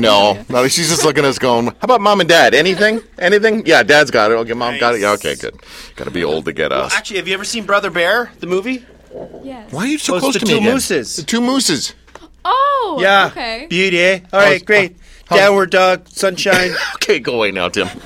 No. 0.01 0.45
No, 0.49 0.69
she's 0.69 0.89
just 0.89 1.05
looking 1.05 1.25
at 1.25 1.29
us 1.31 1.39
going, 1.39 1.67
How 1.67 1.73
about 1.83 2.01
mom 2.01 2.21
and 2.21 2.29
dad? 2.29 2.55
Anything? 2.55 3.01
Anything? 3.19 3.65
Yeah, 3.67 3.83
dad's 3.83 4.11
got 4.11 4.31
it. 4.31 4.35
Okay, 4.35 4.53
mom 4.55 4.79
got 4.79 4.95
it. 4.95 5.01
Yeah, 5.01 5.13
okay, 5.13 5.35
good. 5.37 5.57
Gotta 5.97 6.11
be 6.11 6.23
old 6.25 6.45
to 6.45 6.53
get 6.53 6.73
us. 6.73 6.95
Actually, 6.95 7.17
have 7.19 7.29
you 7.29 7.35
ever 7.35 7.45
seen 7.45 7.65
Brother 7.65 7.91
Bear, 7.91 8.31
the 8.41 8.47
movie? 8.47 8.85
Yes. 9.43 9.73
Why 9.73 9.83
are 9.85 9.87
you 9.87 9.99
so 9.99 10.15
Oh, 10.15 10.17
it's 10.17 10.23
close 10.25 10.35
the 10.35 10.41
to 10.41 10.47
me 10.47 10.51
two 10.53 10.57
again? 10.59 10.73
mooses. 10.75 11.17
The 11.17 11.23
two 11.23 11.41
mooses. 11.41 11.95
Oh, 12.45 12.99
yeah, 13.01 13.27
okay. 13.33 13.67
beauty, 13.69 14.01
eh? 14.01 14.21
All 14.33 14.39
right, 14.41 14.49
How's- 14.53 14.63
great. 14.63 14.97
how's- 15.27 15.41
Downward 15.41 15.71
dog, 15.71 16.09
sunshine. 16.09 16.71
Okay, 16.97 17.19
go 17.19 17.35
away 17.35 17.51
now, 17.51 17.69
Tim. 17.69 17.89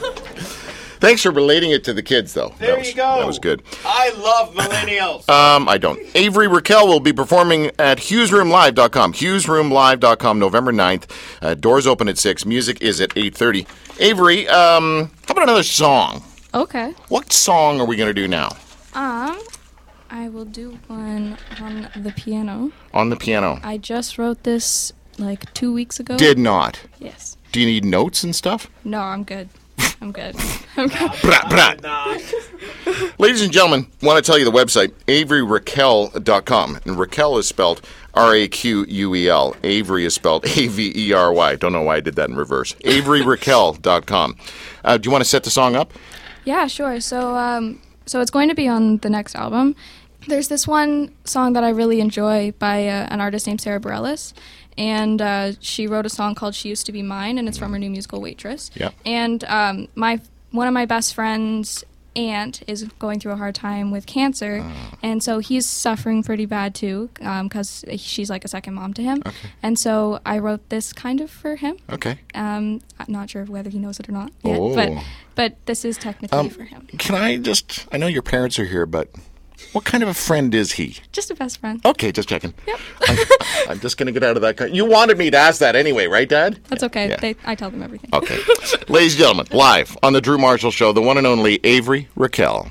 Thanks 1.01 1.23
for 1.23 1.31
relating 1.31 1.71
it 1.71 1.83
to 1.85 1.95
the 1.95 2.03
kids, 2.03 2.35
though. 2.35 2.55
There 2.59 2.69
that 2.69 2.79
was, 2.79 2.89
you 2.89 2.95
go. 2.95 3.19
That 3.19 3.27
was 3.27 3.39
good. 3.39 3.63
I 3.85 4.11
love 4.11 4.55
millennials. 4.55 5.29
Um, 5.41 5.69
I 5.69 5.79
don't. 5.79 5.99
Avery 6.15 6.49
Raquel 6.49 6.87
will 6.87 7.01
be 7.01 7.13
performing 7.13 7.67
at 7.79 7.99
HughsRoomLive.com. 7.99 9.13
HughsRoomLive.com, 9.13 10.39
November 10.39 10.73
9th. 10.73 11.11
Uh, 11.41 11.55
doors 11.55 11.87
open 11.87 12.09
at 12.09 12.19
6. 12.19 12.45
Music 12.45 12.83
is 12.83 13.01
at 13.01 13.11
8.30. 13.11 13.67
Avery, 14.01 14.49
um, 14.49 15.11
how 15.27 15.33
about 15.33 15.45
another 15.45 15.63
song? 15.63 16.23
Okay. 16.53 16.95
What 17.09 17.33
song 17.33 17.81
are 17.81 17.87
we 17.87 17.97
going 17.97 18.09
to 18.09 18.15
do 18.15 18.27
now? 18.29 18.49
Um, 18.95 19.39
I 20.11 20.29
will 20.29 20.45
do 20.45 20.79
one 20.89 21.39
on 21.61 21.89
the 21.97 22.13
piano. 22.13 22.73
On 22.93 23.09
the 23.11 23.17
piano. 23.17 23.61
I 23.63 23.79
just 23.79 24.19
wrote 24.19 24.43
this 24.43 24.93
like 25.19 25.53
two 25.55 25.73
weeks 25.73 26.01
ago. 26.01 26.17
Did 26.17 26.39
not. 26.39 26.81
Yes. 26.99 27.37
Do 27.53 27.61
you 27.61 27.67
need 27.67 27.85
notes 27.85 28.25
and 28.25 28.35
stuff? 28.35 28.69
No, 28.85 29.01
I'm 29.01 29.23
good. 29.23 29.49
I'm 30.01 30.13
good. 30.13 30.35
I'm 30.77 30.89
good. 30.89 31.13
Brat, 31.23 31.51
brat. 31.51 31.83
Ladies 33.19 33.43
and 33.43 33.53
gentlemen, 33.53 33.87
want 34.03 34.23
to 34.23 34.29
tell 34.29 34.39
you 34.39 34.45
the 34.45 34.51
website, 34.51 34.93
averyraquel.com. 35.07 36.81
And 36.85 36.99
Raquel 36.99 37.39
is 37.39 37.47
spelled 37.47 37.83
R 38.15 38.35
A 38.35 38.49
Q 38.49 38.85
U 38.89 39.15
E 39.15 39.29
L. 39.29 39.55
Avery 39.63 40.05
is 40.05 40.15
spelled 40.15 40.45
A 40.57 40.69
V 40.69 40.93
E 40.95 41.13
R 41.13 41.33
Y. 41.33 41.57
Don't 41.57 41.73
know 41.73 41.83
why 41.83 41.97
I 41.97 42.01
did 42.01 42.17
that 42.17 42.29
in 42.31 42.37
reverse. 42.37 42.75
Averyraquel.com. 42.85 44.37
Uh, 44.85 44.97
do 44.97 45.07
you 45.07 45.13
want 45.13 45.23
to 45.23 45.29
set 45.29 45.45
the 45.45 45.51
song 45.51 45.77
up? 45.77 45.93
Yeah, 46.45 46.67
sure. 46.67 47.01
So, 47.01 47.37
um, 47.37 47.81
so 48.07 48.21
it's 48.21 48.31
going 48.31 48.49
to 48.49 48.55
be 48.55 48.67
on 48.67 48.99
the 48.99 49.11
next 49.11 49.37
album. 49.37 49.77
There's 50.27 50.49
this 50.49 50.67
one 50.67 51.15
song 51.25 51.53
that 51.55 51.65
I 51.65 51.71
really 51.71 52.01
enjoy 52.01 52.53
by 52.59 52.87
uh, 52.89 53.07
an 53.11 53.21
artist 53.21 53.47
named 53.47 53.61
Sara 53.61 53.81
Bareilles, 53.81 54.33
and 54.81 55.21
uh, 55.21 55.53
she 55.61 55.87
wrote 55.87 56.07
a 56.07 56.11
song 56.11 56.35
called 56.35 56.55
"She 56.55 56.69
Used 56.71 56.87
to 56.87 56.93
Be 56.93 57.03
Mine," 57.03 57.39
and 57.39 57.47
it's 57.49 57.59
from 57.59 57.73
her 57.73 57.79
new 57.79 57.91
musical 57.91 58.21
Waitress. 58.21 58.71
Yep. 58.75 58.95
And 59.05 59.45
um, 59.45 59.89
my 59.95 60.21
one 60.51 60.67
of 60.67 60.75
my 60.75 60.87
best 60.87 61.15
friends' 61.15 61.85
aunt 62.17 62.63
is 62.67 62.83
going 62.99 63.21
through 63.21 63.31
a 63.33 63.37
hard 63.37 63.55
time 63.55 63.93
with 63.93 64.05
cancer, 64.07 64.65
and 65.03 65.23
so 65.23 65.39
he's 65.39 65.65
suffering 65.67 66.25
pretty 66.25 66.45
bad 66.47 66.75
too, 66.75 67.09
because 67.15 67.85
she's 67.99 68.29
like 68.29 68.45
a 68.45 68.49
second 68.49 68.75
mom 68.75 68.93
to 68.95 69.03
him. 69.03 69.23
Okay. 69.25 69.49
And 69.63 69.79
so 69.79 70.19
I 70.27 70.39
wrote 70.39 70.69
this 70.71 70.93
kind 70.93 71.21
of 71.21 71.31
for 71.31 71.55
him. 71.57 71.77
Okay. 71.89 72.19
Um, 72.35 72.81
I'm 72.99 73.07
not 73.13 73.31
sure 73.31 73.45
whether 73.45 73.71
he 73.71 73.79
knows 73.79 74.01
it 74.01 74.09
or 74.09 74.13
not 74.13 74.33
yet, 74.43 74.59
Oh. 74.59 74.75
but 74.75 74.91
but 75.37 75.67
this 75.67 75.85
is 75.85 75.97
technically 75.97 76.37
Um, 76.39 76.51
for 76.51 76.65
him. 76.65 76.89
Can 76.99 77.15
I 77.15 77.37
just, 77.37 77.87
I 77.93 77.97
know 77.97 78.09
your 78.09 78.23
parents 78.23 78.59
are 78.59 78.65
here, 78.67 78.87
but 78.87 79.09
what 79.73 79.85
kind 79.85 80.03
of 80.03 80.09
a 80.09 80.15
friend 80.15 80.55
is 80.55 80.73
he? 80.73 80.97
Just 81.13 81.31
a 81.31 81.35
best 81.35 81.59
friend. 81.59 81.81
Okay, 81.85 82.13
just 82.13 82.29
checking. 82.29 82.55
Yep. 82.67 82.79
I, 83.03 83.67
I'm 83.69 83.81
just 83.81 83.97
going 83.97 84.07
to 84.07 84.13
get 84.13 84.23
out 84.23 84.37
of 84.37 84.43
that. 84.43 84.73
You 84.73 84.85
wanted 84.85 85.19
me 85.19 85.31
to 85.31 85.37
ask 85.37 85.61
that 85.61 85.77
anyway, 85.77 86.07
right, 86.07 86.29
Dad? 86.29 86.61
That's 86.69 86.83
okay. 86.85 87.11
Yeah. 87.11 87.17
They, 87.17 87.37
I 87.45 87.55
tell 87.55 87.71
them 87.71 87.83
everything. 87.83 88.11
Okay. 88.13 88.39
Ladies 88.89 89.15
and 89.15 89.21
gentlemen, 89.21 89.47
live 89.53 89.97
on 90.03 90.13
the 90.13 90.21
Drew 90.21 90.39
Marshall 90.39 90.71
Show, 90.71 90.93
the 90.93 91.03
one 91.03 91.19
and 91.19 91.27
only 91.27 91.61
Avery 91.65 92.09
Raquel. 92.17 92.69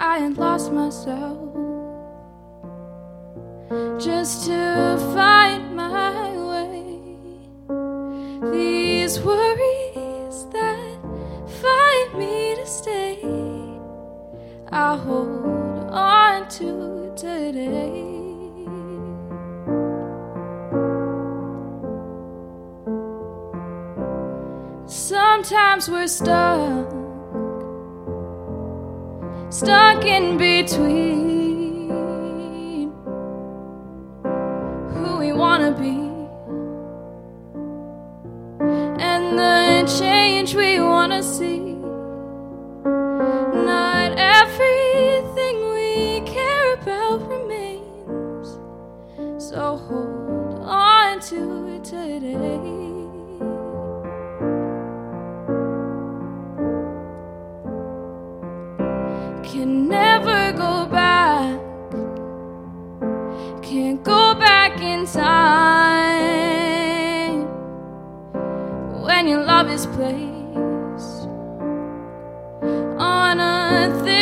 I 0.00 0.20
had 0.20 0.38
lost 0.38 0.72
myself 0.72 1.38
just 4.00 4.46
to 4.46 4.96
find 5.12 5.74
my 5.74 6.36
way. 6.50 7.00
These 8.52 9.20
worries 9.20 10.46
that 10.52 10.98
find 11.62 12.14
me 12.14 12.54
to 12.54 12.64
stay, 12.64 13.18
I 14.70 14.96
hold 14.96 15.90
on 15.90 16.48
to 16.48 17.12
today. 17.16 18.04
Sometimes 24.86 25.88
we're 25.88 26.06
stuck, 26.06 26.97
stuck 29.58 30.04
in 30.04 30.38
between 30.38 31.27
placed 69.98 71.26
on 73.00 73.40
a 73.40 74.17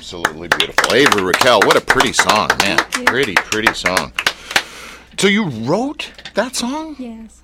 Absolutely 0.00 0.48
beautiful. 0.48 0.94
Avery 0.94 1.22
Raquel, 1.22 1.60
what 1.60 1.76
a 1.76 1.80
pretty 1.82 2.14
song, 2.14 2.48
man. 2.60 2.78
Pretty, 3.04 3.34
pretty 3.34 3.74
song. 3.74 4.14
So 5.18 5.28
you 5.28 5.44
wrote 5.44 6.10
that 6.32 6.56
song? 6.56 6.96
Yes. 6.98 7.42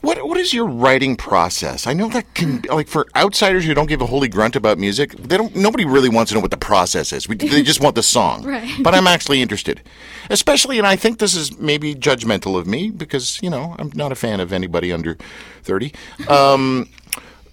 What 0.00 0.26
What 0.26 0.36
is 0.38 0.52
your 0.52 0.66
writing 0.66 1.14
process? 1.14 1.86
I 1.86 1.92
know 1.92 2.08
that 2.08 2.34
can 2.34 2.62
like 2.68 2.88
for 2.88 3.06
outsiders 3.14 3.64
who 3.64 3.74
don't 3.74 3.86
give 3.86 4.02
a 4.02 4.06
holy 4.06 4.26
grunt 4.26 4.56
about 4.56 4.76
music, 4.76 5.12
they 5.12 5.36
don't. 5.36 5.54
Nobody 5.54 5.84
really 5.84 6.08
wants 6.08 6.32
to 6.32 6.34
know 6.34 6.40
what 6.40 6.50
the 6.50 6.56
process 6.56 7.12
is. 7.12 7.28
We, 7.28 7.36
they 7.36 7.62
just 7.62 7.80
want 7.80 7.94
the 7.94 8.02
song. 8.02 8.42
Right. 8.54 8.68
But 8.82 8.96
I'm 8.96 9.06
actually 9.06 9.40
interested, 9.40 9.82
especially, 10.30 10.78
and 10.78 10.86
I 10.86 10.96
think 10.96 11.20
this 11.20 11.36
is 11.36 11.56
maybe 11.60 11.94
judgmental 11.94 12.58
of 12.58 12.66
me 12.66 12.90
because 12.90 13.40
you 13.40 13.50
know 13.50 13.76
I'm 13.78 13.92
not 13.94 14.10
a 14.10 14.16
fan 14.16 14.40
of 14.40 14.52
anybody 14.52 14.92
under 14.92 15.16
thirty. 15.62 15.92
Um, 16.26 16.88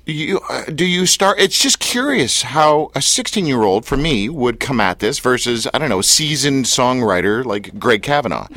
you 0.05 0.39
uh, 0.49 0.65
do 0.65 0.85
you 0.85 1.05
start? 1.05 1.39
It's 1.39 1.61
just 1.61 1.79
curious 1.91 2.43
how 2.43 2.89
a 2.95 3.01
16 3.01 3.45
year 3.45 3.63
old 3.63 3.85
for 3.85 3.97
me 3.97 4.29
would 4.29 4.61
come 4.61 4.79
at 4.79 4.99
this 4.99 5.19
versus 5.19 5.67
I 5.73 5.77
don't 5.77 5.89
know 5.89 5.99
a 5.99 6.03
seasoned 6.03 6.63
songwriter 6.63 7.43
like 7.43 7.77
Greg 7.77 8.01
Kavanagh. 8.01 8.47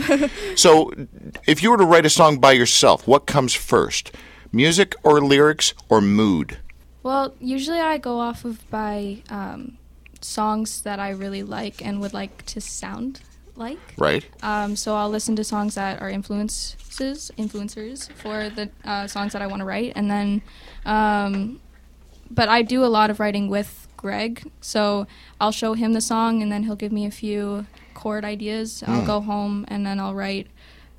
so, 0.56 0.92
if 1.44 1.60
you 1.60 1.72
were 1.72 1.76
to 1.76 1.84
write 1.84 2.06
a 2.06 2.10
song 2.10 2.38
by 2.38 2.52
yourself, 2.52 3.08
what 3.08 3.26
comes 3.26 3.52
first, 3.52 4.12
music 4.52 4.94
or 5.02 5.20
lyrics 5.20 5.74
or 5.88 6.00
mood? 6.00 6.58
Well, 7.02 7.34
usually 7.40 7.80
I 7.80 7.98
go 7.98 8.20
off 8.20 8.44
of 8.44 8.70
by 8.70 9.22
um, 9.28 9.78
songs 10.20 10.82
that 10.82 11.00
I 11.00 11.10
really 11.10 11.42
like 11.42 11.84
and 11.84 12.00
would 12.00 12.14
like 12.14 12.46
to 12.46 12.60
sound 12.60 13.20
like. 13.56 13.80
Right. 13.98 14.24
Um, 14.44 14.76
so 14.76 14.94
I'll 14.94 15.10
listen 15.10 15.34
to 15.34 15.42
songs 15.42 15.74
that 15.74 16.00
are 16.00 16.08
influences, 16.08 17.32
influencers 17.36 18.12
for 18.12 18.48
the 18.48 18.70
uh, 18.84 19.08
songs 19.08 19.32
that 19.32 19.42
I 19.42 19.48
want 19.48 19.58
to 19.58 19.66
write, 19.66 19.94
and 19.96 20.08
then, 20.08 20.40
um, 20.86 21.60
but 22.30 22.48
I 22.48 22.62
do 22.62 22.84
a 22.84 22.86
lot 22.86 23.10
of 23.10 23.20
writing 23.20 23.48
with 23.48 23.86
Greg. 23.96 24.50
So 24.60 25.06
I'll 25.40 25.52
show 25.52 25.74
him 25.74 25.92
the 25.92 26.00
song, 26.00 26.42
and 26.42 26.50
then 26.52 26.64
he'll 26.64 26.76
give 26.76 26.92
me 26.92 27.06
a 27.06 27.10
few 27.10 27.66
chord 27.94 28.24
ideas. 28.24 28.82
I'll 28.86 29.06
go 29.06 29.20
home, 29.20 29.64
and 29.68 29.86
then 29.86 29.98
I'll 30.00 30.14
write 30.14 30.48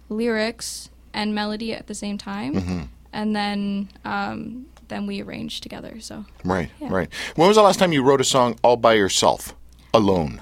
lyrics 0.10 0.90
and 1.14 1.34
melody 1.34 1.74
at 1.74 1.88
the 1.88 1.96
same 1.96 2.18
time, 2.18 2.90
and 3.14 3.36
then 3.36 3.90
um, 4.04 4.66
then 4.88 5.08
we 5.08 5.22
arrange 5.22 5.62
together. 5.62 6.00
So 6.00 6.26
Right. 6.44 6.70
Yeah. 6.80 6.90
Right. 6.92 7.10
When 7.36 7.48
was 7.48 7.58
the 7.58 7.64
last 7.64 7.80
time 7.80 7.92
you 7.94 8.04
wrote 8.04 8.22
a 8.22 8.26
song 8.26 8.58
all 8.64 8.78
by 8.78 8.94
yourself, 8.94 9.54
alone? 9.94 10.42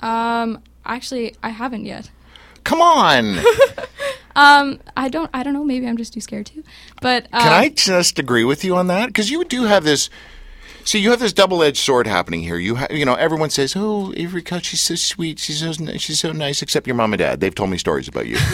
um, 0.00 0.62
actually, 0.84 1.34
I 1.42 1.50
haven't 1.50 1.84
yet. 1.86 2.10
Come 2.64 2.80
on. 2.80 3.38
Um, 4.34 4.80
I 4.96 5.08
don't. 5.08 5.30
I 5.34 5.42
don't 5.42 5.52
know. 5.52 5.64
Maybe 5.64 5.86
I'm 5.86 5.96
just 5.96 6.12
too 6.14 6.20
scared 6.20 6.46
to. 6.46 6.62
But 7.00 7.26
uh, 7.32 7.40
Can 7.40 7.52
I 7.52 7.68
just 7.68 8.18
agree 8.18 8.44
with 8.44 8.64
you 8.64 8.76
on 8.76 8.86
that? 8.88 9.06
Because 9.06 9.30
you 9.30 9.44
do 9.44 9.64
have 9.64 9.84
this. 9.84 10.10
See, 10.84 10.98
you 10.98 11.10
have 11.10 11.20
this 11.20 11.32
double-edged 11.32 11.76
sword 11.76 12.08
happening 12.08 12.42
here. 12.42 12.56
You, 12.56 12.74
ha- 12.74 12.88
you 12.90 13.04
know, 13.04 13.14
everyone 13.14 13.50
says, 13.50 13.74
"Oh, 13.76 14.12
Avery 14.16 14.42
Coach, 14.42 14.66
she's 14.66 14.80
so 14.80 14.96
sweet. 14.96 15.38
She's 15.38 15.60
so, 15.60 15.72
she's 15.96 16.18
so 16.18 16.32
nice." 16.32 16.60
Except 16.62 16.86
your 16.86 16.96
mom 16.96 17.12
and 17.12 17.18
dad. 17.18 17.40
They've 17.40 17.54
told 17.54 17.70
me 17.70 17.78
stories 17.78 18.08
about 18.08 18.26
you. 18.26 18.36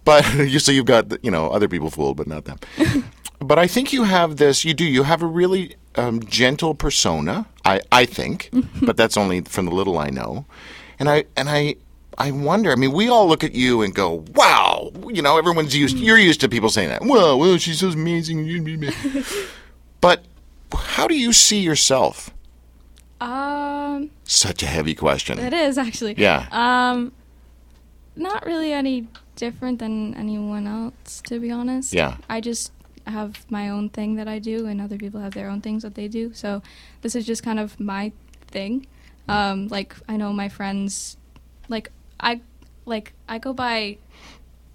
but 0.04 0.34
you, 0.34 0.58
so 0.58 0.72
you've 0.72 0.86
got, 0.86 1.22
you 1.24 1.30
know, 1.30 1.48
other 1.48 1.68
people 1.68 1.90
fooled, 1.90 2.16
but 2.16 2.26
not 2.26 2.44
them. 2.44 2.58
but 3.38 3.58
I 3.58 3.66
think 3.66 3.92
you 3.92 4.04
have 4.04 4.36
this. 4.36 4.64
You 4.64 4.74
do. 4.74 4.84
You 4.84 5.02
have 5.04 5.22
a 5.22 5.26
really 5.26 5.76
um, 5.96 6.20
gentle 6.24 6.74
persona. 6.74 7.46
I, 7.64 7.80
I 7.92 8.06
think, 8.06 8.50
but 8.82 8.96
that's 8.96 9.16
only 9.16 9.42
from 9.42 9.66
the 9.66 9.74
little 9.74 9.98
I 9.98 10.10
know. 10.10 10.46
And 10.98 11.08
I, 11.08 11.24
and 11.36 11.48
I. 11.48 11.76
I 12.18 12.30
wonder. 12.30 12.70
I 12.72 12.74
mean, 12.74 12.92
we 12.92 13.08
all 13.08 13.26
look 13.28 13.44
at 13.44 13.54
you 13.54 13.82
and 13.82 13.94
go, 13.94 14.24
"Wow!" 14.34 14.92
You 15.08 15.22
know, 15.22 15.38
everyone's 15.38 15.76
used. 15.76 15.96
You're 15.96 16.18
used 16.18 16.40
to 16.40 16.48
people 16.48 16.68
saying 16.68 16.88
that. 16.90 17.02
Well, 17.02 17.38
well, 17.38 17.56
she's 17.58 17.80
so 17.80 17.88
amazing. 17.88 18.46
but 20.00 20.24
how 20.74 21.06
do 21.06 21.16
you 21.16 21.32
see 21.32 21.60
yourself? 21.60 22.30
um, 23.20 24.10
Such 24.24 24.62
a 24.62 24.66
heavy 24.66 24.94
question. 24.94 25.38
it 25.38 25.52
is 25.52 25.78
actually. 25.78 26.14
Yeah. 26.16 26.46
Um, 26.50 27.12
not 28.16 28.44
really 28.44 28.72
any 28.72 29.08
different 29.36 29.78
than 29.78 30.14
anyone 30.14 30.66
else, 30.66 31.22
to 31.22 31.38
be 31.40 31.50
honest. 31.50 31.92
Yeah. 31.92 32.16
I 32.28 32.40
just 32.40 32.72
have 33.06 33.50
my 33.50 33.68
own 33.68 33.88
thing 33.88 34.16
that 34.16 34.28
I 34.28 34.38
do, 34.38 34.66
and 34.66 34.80
other 34.80 34.98
people 34.98 35.20
have 35.20 35.32
their 35.32 35.48
own 35.48 35.60
things 35.60 35.82
that 35.82 35.94
they 35.94 36.08
do. 36.08 36.32
So 36.34 36.62
this 37.02 37.14
is 37.14 37.24
just 37.26 37.42
kind 37.42 37.58
of 37.58 37.78
my 37.80 38.12
thing. 38.48 38.86
Um, 39.28 39.68
like 39.68 39.94
I 40.08 40.16
know 40.16 40.32
my 40.32 40.48
friends, 40.48 41.16
like 41.68 41.90
I, 42.20 42.40
like 42.86 43.12
I 43.28 43.38
go 43.38 43.52
by 43.52 43.98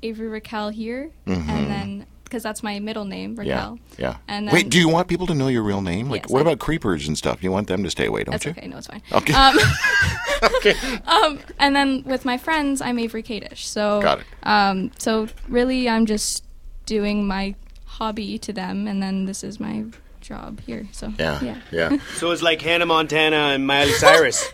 Avery 0.04 0.28
Raquel 0.28 0.70
here, 0.70 1.12
and 1.26 1.48
then 1.48 2.06
because 2.24 2.42
that's 2.44 2.64
my 2.64 2.80
middle 2.80 3.06
name, 3.06 3.36
Mm-hmm. 3.36 3.48
yeah. 3.48 3.56
Raquel. 3.56 3.80
Yeah. 4.00 4.18
And 4.28 4.48
Wait, 4.52 4.62
then- 4.64 4.70
do 4.70 4.80
you 4.80 4.90
want 4.90 5.08
people 5.08 5.28
to 5.28 5.36
know 5.36 5.48
your 5.48 5.62
real 5.64 5.82
name? 5.82 6.10
Like, 6.10 6.24
Yes, 6.24 6.32
what 6.32 6.40
I- 6.40 6.42
about 6.42 6.60
creepers 6.60 7.08
and 7.08 7.16
stuff? 7.18 7.44
You 7.44 7.52
want 7.52 7.68
them 7.68 7.84
to 7.84 7.90
stay 7.92 8.08
away, 8.08 8.24
don't 8.24 8.32
That's 8.34 8.46
you? 8.46 8.52
okay. 8.52 8.68
No, 8.68 8.78
it's 8.78 8.88
fine. 8.88 9.04
Okay. 9.12 9.34
Um, 9.34 9.58
okay. 10.58 10.74
um, 11.08 11.40
and 11.60 11.76
then 11.76 12.04
with 12.06 12.26
my 12.26 12.38
friends, 12.38 12.82
I'm 12.82 12.98
Avery 13.00 13.22
Kadish. 13.24 13.60
So 13.66 14.02
Got 14.02 14.20
it. 14.20 14.26
Um, 14.44 14.92
so 14.98 15.28
really, 15.48 15.88
I'm 15.88 16.06
just 16.08 16.44
doing 16.88 17.28
my 17.28 17.56
hobby 17.86 18.38
to 18.40 18.52
them, 18.52 18.88
and 18.88 19.02
then 19.02 19.26
this 19.26 19.44
is 19.44 19.60
my 19.60 19.86
job 20.20 20.60
here. 20.62 20.88
So 20.92 21.14
Yeah. 21.20 21.40
yeah, 21.44 21.58
Yeah. 21.72 21.98
So 22.16 22.32
it's 22.32 22.42
like 22.42 22.60
Hannah 22.62 22.88
Montana 22.88 23.54
and 23.54 23.66
Miley 23.68 23.92
Cyrus. 23.94 24.52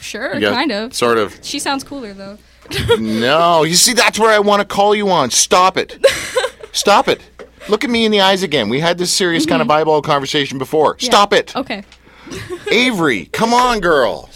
Sure, 0.00 0.36
Yeah, 0.36 0.50
kind 0.50 0.72
of. 0.72 0.94
Sort 0.94 1.18
of. 1.18 1.38
She 1.42 1.58
sounds 1.58 1.84
cooler 1.84 2.12
though. 2.12 2.38
No, 2.98 3.62
you 3.64 3.74
see, 3.74 3.92
that's 3.92 4.18
where 4.18 4.30
I 4.30 4.38
want 4.38 4.60
to 4.60 4.66
call 4.66 4.94
you 4.94 5.10
on. 5.10 5.30
Stop 5.30 5.76
it. 5.76 6.02
Stop 6.72 7.08
it. 7.08 7.20
Look 7.68 7.84
at 7.84 7.90
me 7.90 8.04
in 8.04 8.10
the 8.12 8.20
eyes 8.20 8.42
again. 8.42 8.68
We 8.68 8.80
had 8.80 8.98
this 8.98 9.12
serious 9.12 9.46
kind 9.46 9.62
of 9.62 9.68
mm-hmm. 9.68 9.78
eyeball 9.78 10.02
conversation 10.02 10.58
before. 10.58 10.96
Yeah. 10.98 11.06
Stop 11.06 11.32
it. 11.32 11.54
Okay. 11.54 11.82
Avery, 12.70 13.26
come 13.26 13.52
on, 13.52 13.80
girl. 13.80 14.30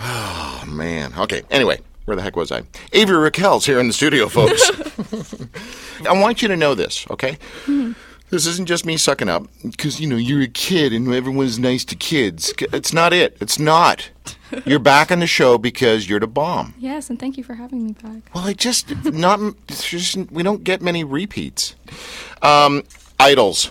Oh, 0.00 0.64
man. 0.66 1.12
Okay, 1.16 1.42
anyway, 1.50 1.80
where 2.04 2.16
the 2.16 2.22
heck 2.22 2.36
was 2.36 2.52
I? 2.52 2.62
Avery 2.92 3.16
Raquel's 3.16 3.64
here 3.64 3.80
in 3.80 3.86
the 3.86 3.92
studio, 3.92 4.28
folks. 4.28 4.70
I 6.06 6.12
want 6.12 6.42
you 6.42 6.48
to 6.48 6.56
know 6.56 6.74
this, 6.74 7.06
okay? 7.10 7.38
Hmm. 7.64 7.92
This 8.30 8.46
isn't 8.46 8.66
just 8.66 8.84
me 8.84 8.96
sucking 8.96 9.28
up 9.28 9.46
because 9.62 10.00
you 10.00 10.08
know 10.08 10.16
you're 10.16 10.42
a 10.42 10.48
kid 10.48 10.92
and 10.92 11.12
everyone's 11.14 11.58
nice 11.58 11.84
to 11.86 11.94
kids. 11.96 12.52
It's 12.58 12.92
not 12.92 13.12
it. 13.12 13.36
It's 13.40 13.58
not. 13.58 14.10
You're 14.64 14.78
back 14.80 15.10
on 15.12 15.18
the 15.20 15.26
show 15.26 15.58
because 15.58 16.08
you're 16.08 16.18
the 16.20 16.26
bomb. 16.28 16.74
Yes, 16.78 17.10
and 17.10 17.18
thank 17.18 17.36
you 17.36 17.42
for 17.44 17.54
having 17.54 17.84
me 17.84 17.92
back. 17.92 18.22
Well, 18.34 18.44
I 18.46 18.52
just 18.52 18.92
not. 19.04 19.40
just, 19.68 20.16
we 20.30 20.42
don't 20.44 20.62
get 20.64 20.80
many 20.82 21.02
repeats. 21.04 21.74
Um, 22.42 22.82
idols. 23.20 23.70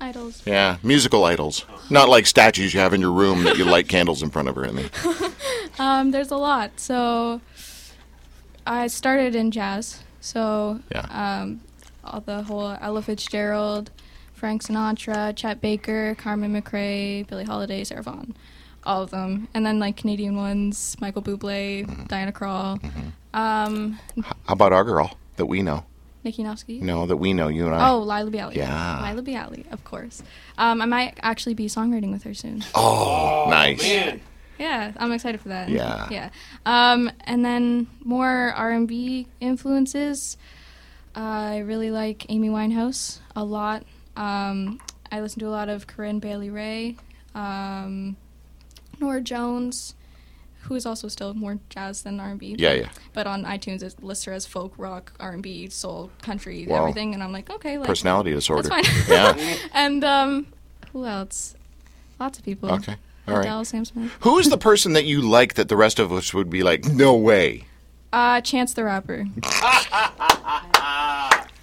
Idols. 0.00 0.42
Yeah, 0.46 0.78
musical 0.82 1.24
idols. 1.24 1.64
Not 1.90 2.08
like 2.08 2.26
statues 2.26 2.72
you 2.74 2.80
have 2.80 2.92
in 2.94 3.00
your 3.02 3.12
room 3.12 3.44
that 3.44 3.56
you 3.58 3.64
light 3.66 3.86
candles 3.88 4.22
in 4.22 4.30
front 4.30 4.48
of 4.48 4.56
or 4.58 4.64
anything. 4.64 5.32
Um, 5.78 6.10
there's 6.10 6.30
a 6.30 6.36
lot. 6.36 6.78
So 6.78 7.40
I 8.66 8.88
started 8.88 9.34
in 9.34 9.50
jazz. 9.50 10.02
So 10.20 10.80
Yeah. 10.94 11.06
um, 11.42 11.60
all 12.04 12.20
the 12.20 12.42
whole 12.42 12.76
Ella 12.80 13.02
Fitzgerald, 13.02 13.90
Frank 14.32 14.62
Sinatra, 14.62 15.34
Chet 15.36 15.60
Baker, 15.60 16.14
Carmen 16.16 16.52
McRae, 16.60 17.26
Billie 17.26 17.44
Holiday, 17.44 17.84
Sarah 17.84 18.02
Vaughan, 18.02 18.34
all 18.84 19.02
of 19.02 19.10
them, 19.10 19.48
and 19.54 19.64
then 19.64 19.78
like 19.78 19.96
Canadian 19.96 20.36
ones, 20.36 20.96
Michael 21.00 21.22
Bublé, 21.22 21.86
Mm-hmm. 21.86 22.04
Diana 22.04 22.32
Krall, 22.32 22.82
um, 23.34 23.98
How 24.22 24.34
about 24.52 24.72
our 24.72 24.84
girl 24.84 25.16
that 25.36 25.46
we 25.46 25.62
know? 25.62 25.84
Nikki 26.24 26.44
Yanofsky. 26.44 26.80
No, 26.80 27.06
that 27.06 27.16
we 27.16 27.32
know, 27.32 27.48
you 27.48 27.66
and 27.66 27.74
I. 27.74 27.88
Oh, 27.90 27.98
Laila 28.00 28.30
Biali. 28.30 28.54
Yeah. 28.54 29.00
Laila 29.02 29.22
Biali, 29.22 29.70
of 29.72 29.82
course. 29.82 30.22
Um, 30.56 30.80
I 30.80 30.84
might 30.86 31.18
actually 31.20 31.54
be 31.54 31.66
songwriting 31.66 32.12
with 32.12 32.22
her 32.22 32.32
soon. 32.34 32.62
Oh, 32.76 33.46
nice. 33.50 33.82
Man. 33.82 34.20
Yeah, 34.58 34.92
I'm 34.98 35.10
excited 35.10 35.40
for 35.40 35.48
that. 35.48 35.68
Yeah. 35.68 36.06
Yeah. 36.10 36.30
Um, 36.64 37.10
and 37.24 37.44
then 37.44 37.88
more 38.04 38.52
R&B 38.54 39.26
influences. 39.40 40.36
I 41.14 41.58
really 41.58 41.90
like 41.90 42.26
Amy 42.30 42.48
Winehouse 42.48 43.18
a 43.36 43.44
lot. 43.44 43.84
Um, 44.16 44.80
I 45.10 45.20
listen 45.20 45.40
to 45.40 45.46
a 45.46 45.50
lot 45.50 45.68
of 45.68 45.86
Corinne 45.86 46.18
Bailey 46.20 46.50
Rae, 46.50 46.96
um, 47.34 48.16
Norah 49.00 49.20
Jones, 49.20 49.94
who 50.62 50.74
is 50.74 50.86
also 50.86 51.08
still 51.08 51.34
more 51.34 51.58
jazz 51.68 52.02
than 52.02 52.18
R&B. 52.20 52.56
Yeah, 52.58 52.72
yeah. 52.74 52.88
But 53.12 53.26
on 53.26 53.44
iTunes, 53.44 53.82
it 53.82 54.02
lists 54.02 54.24
her 54.24 54.32
as 54.32 54.46
folk, 54.46 54.72
rock, 54.78 55.12
R&B, 55.20 55.68
soul, 55.68 56.10
country, 56.22 56.66
Wow. 56.66 56.82
everything, 56.82 57.14
and 57.14 57.22
I'm 57.22 57.32
like, 57.32 57.50
okay, 57.50 57.78
like 57.78 57.88
Personality 57.88 58.32
disorder. 58.32 58.68
That's 58.68 58.88
fine. 58.88 59.08
Yeah. 59.08 59.56
and 59.74 60.04
um, 60.04 60.46
who 60.92 61.04
else? 61.04 61.56
Lots 62.20 62.38
of 62.38 62.44
people. 62.44 62.70
Okay. 62.72 62.96
All 63.28 63.34
right. 63.36 63.40
Adele, 63.44 63.64
Sam 63.64 63.84
Smith. 63.84 64.12
Who 64.20 64.38
is 64.38 64.48
the 64.50 64.58
person 64.58 64.92
that 64.94 65.04
you 65.04 65.20
like 65.20 65.54
that 65.54 65.68
the 65.68 65.76
rest 65.76 65.98
of 65.98 66.12
us 66.12 66.32
would 66.32 66.48
be 66.50 66.62
like, 66.62 66.84
no 66.86 67.14
way? 67.14 67.64
Uh, 68.12 68.40
Chance 68.40 68.74
the 68.74 68.84
Rapper. 68.84 69.26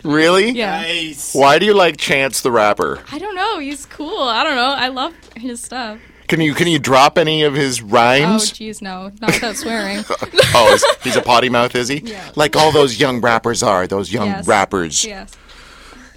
Really? 0.10 0.50
Yeah. 0.52 0.82
Nice. 0.82 1.34
Why 1.36 1.60
do 1.60 1.66
you 1.66 1.74
like 1.74 1.98
Chance 1.98 2.42
the 2.42 2.52
Rapper? 2.52 3.00
I 3.12 3.20
don't 3.20 3.36
know. 3.36 3.60
He's 3.60 3.86
cool. 3.86 4.22
I 4.24 4.44
don't 4.44 4.56
know. 4.56 4.74
I 4.76 4.88
love 4.88 5.14
his 5.36 5.62
stuff. 5.62 6.00
Can 6.28 6.42
you 6.42 6.54
can 6.54 6.68
you 6.68 6.80
drop 6.80 7.18
any 7.18 7.44
of 7.44 7.54
his 7.56 7.82
rhymes? 7.82 8.24
Oh, 8.24 8.28
rhymes? 8.30 8.52
jeez, 8.54 8.82
no. 8.82 9.12
Not 9.22 9.34
without 9.34 9.56
swearing. 9.56 10.04
Oh, 10.56 10.74
is, 10.74 10.84
he's 11.04 11.16
a 11.16 11.22
potty 11.22 11.48
mouth, 11.50 11.76
is 11.76 11.88
he? 11.90 12.00
Yeah. 12.00 12.32
Like 12.36 12.56
all 12.56 12.72
those 12.72 13.00
young 13.00 13.22
rappers 13.22 13.62
are, 13.62 13.86
those 13.88 14.12
young 14.12 14.28
Yes. 14.28 14.48
rappers. 14.48 15.06
yes. 15.06 15.36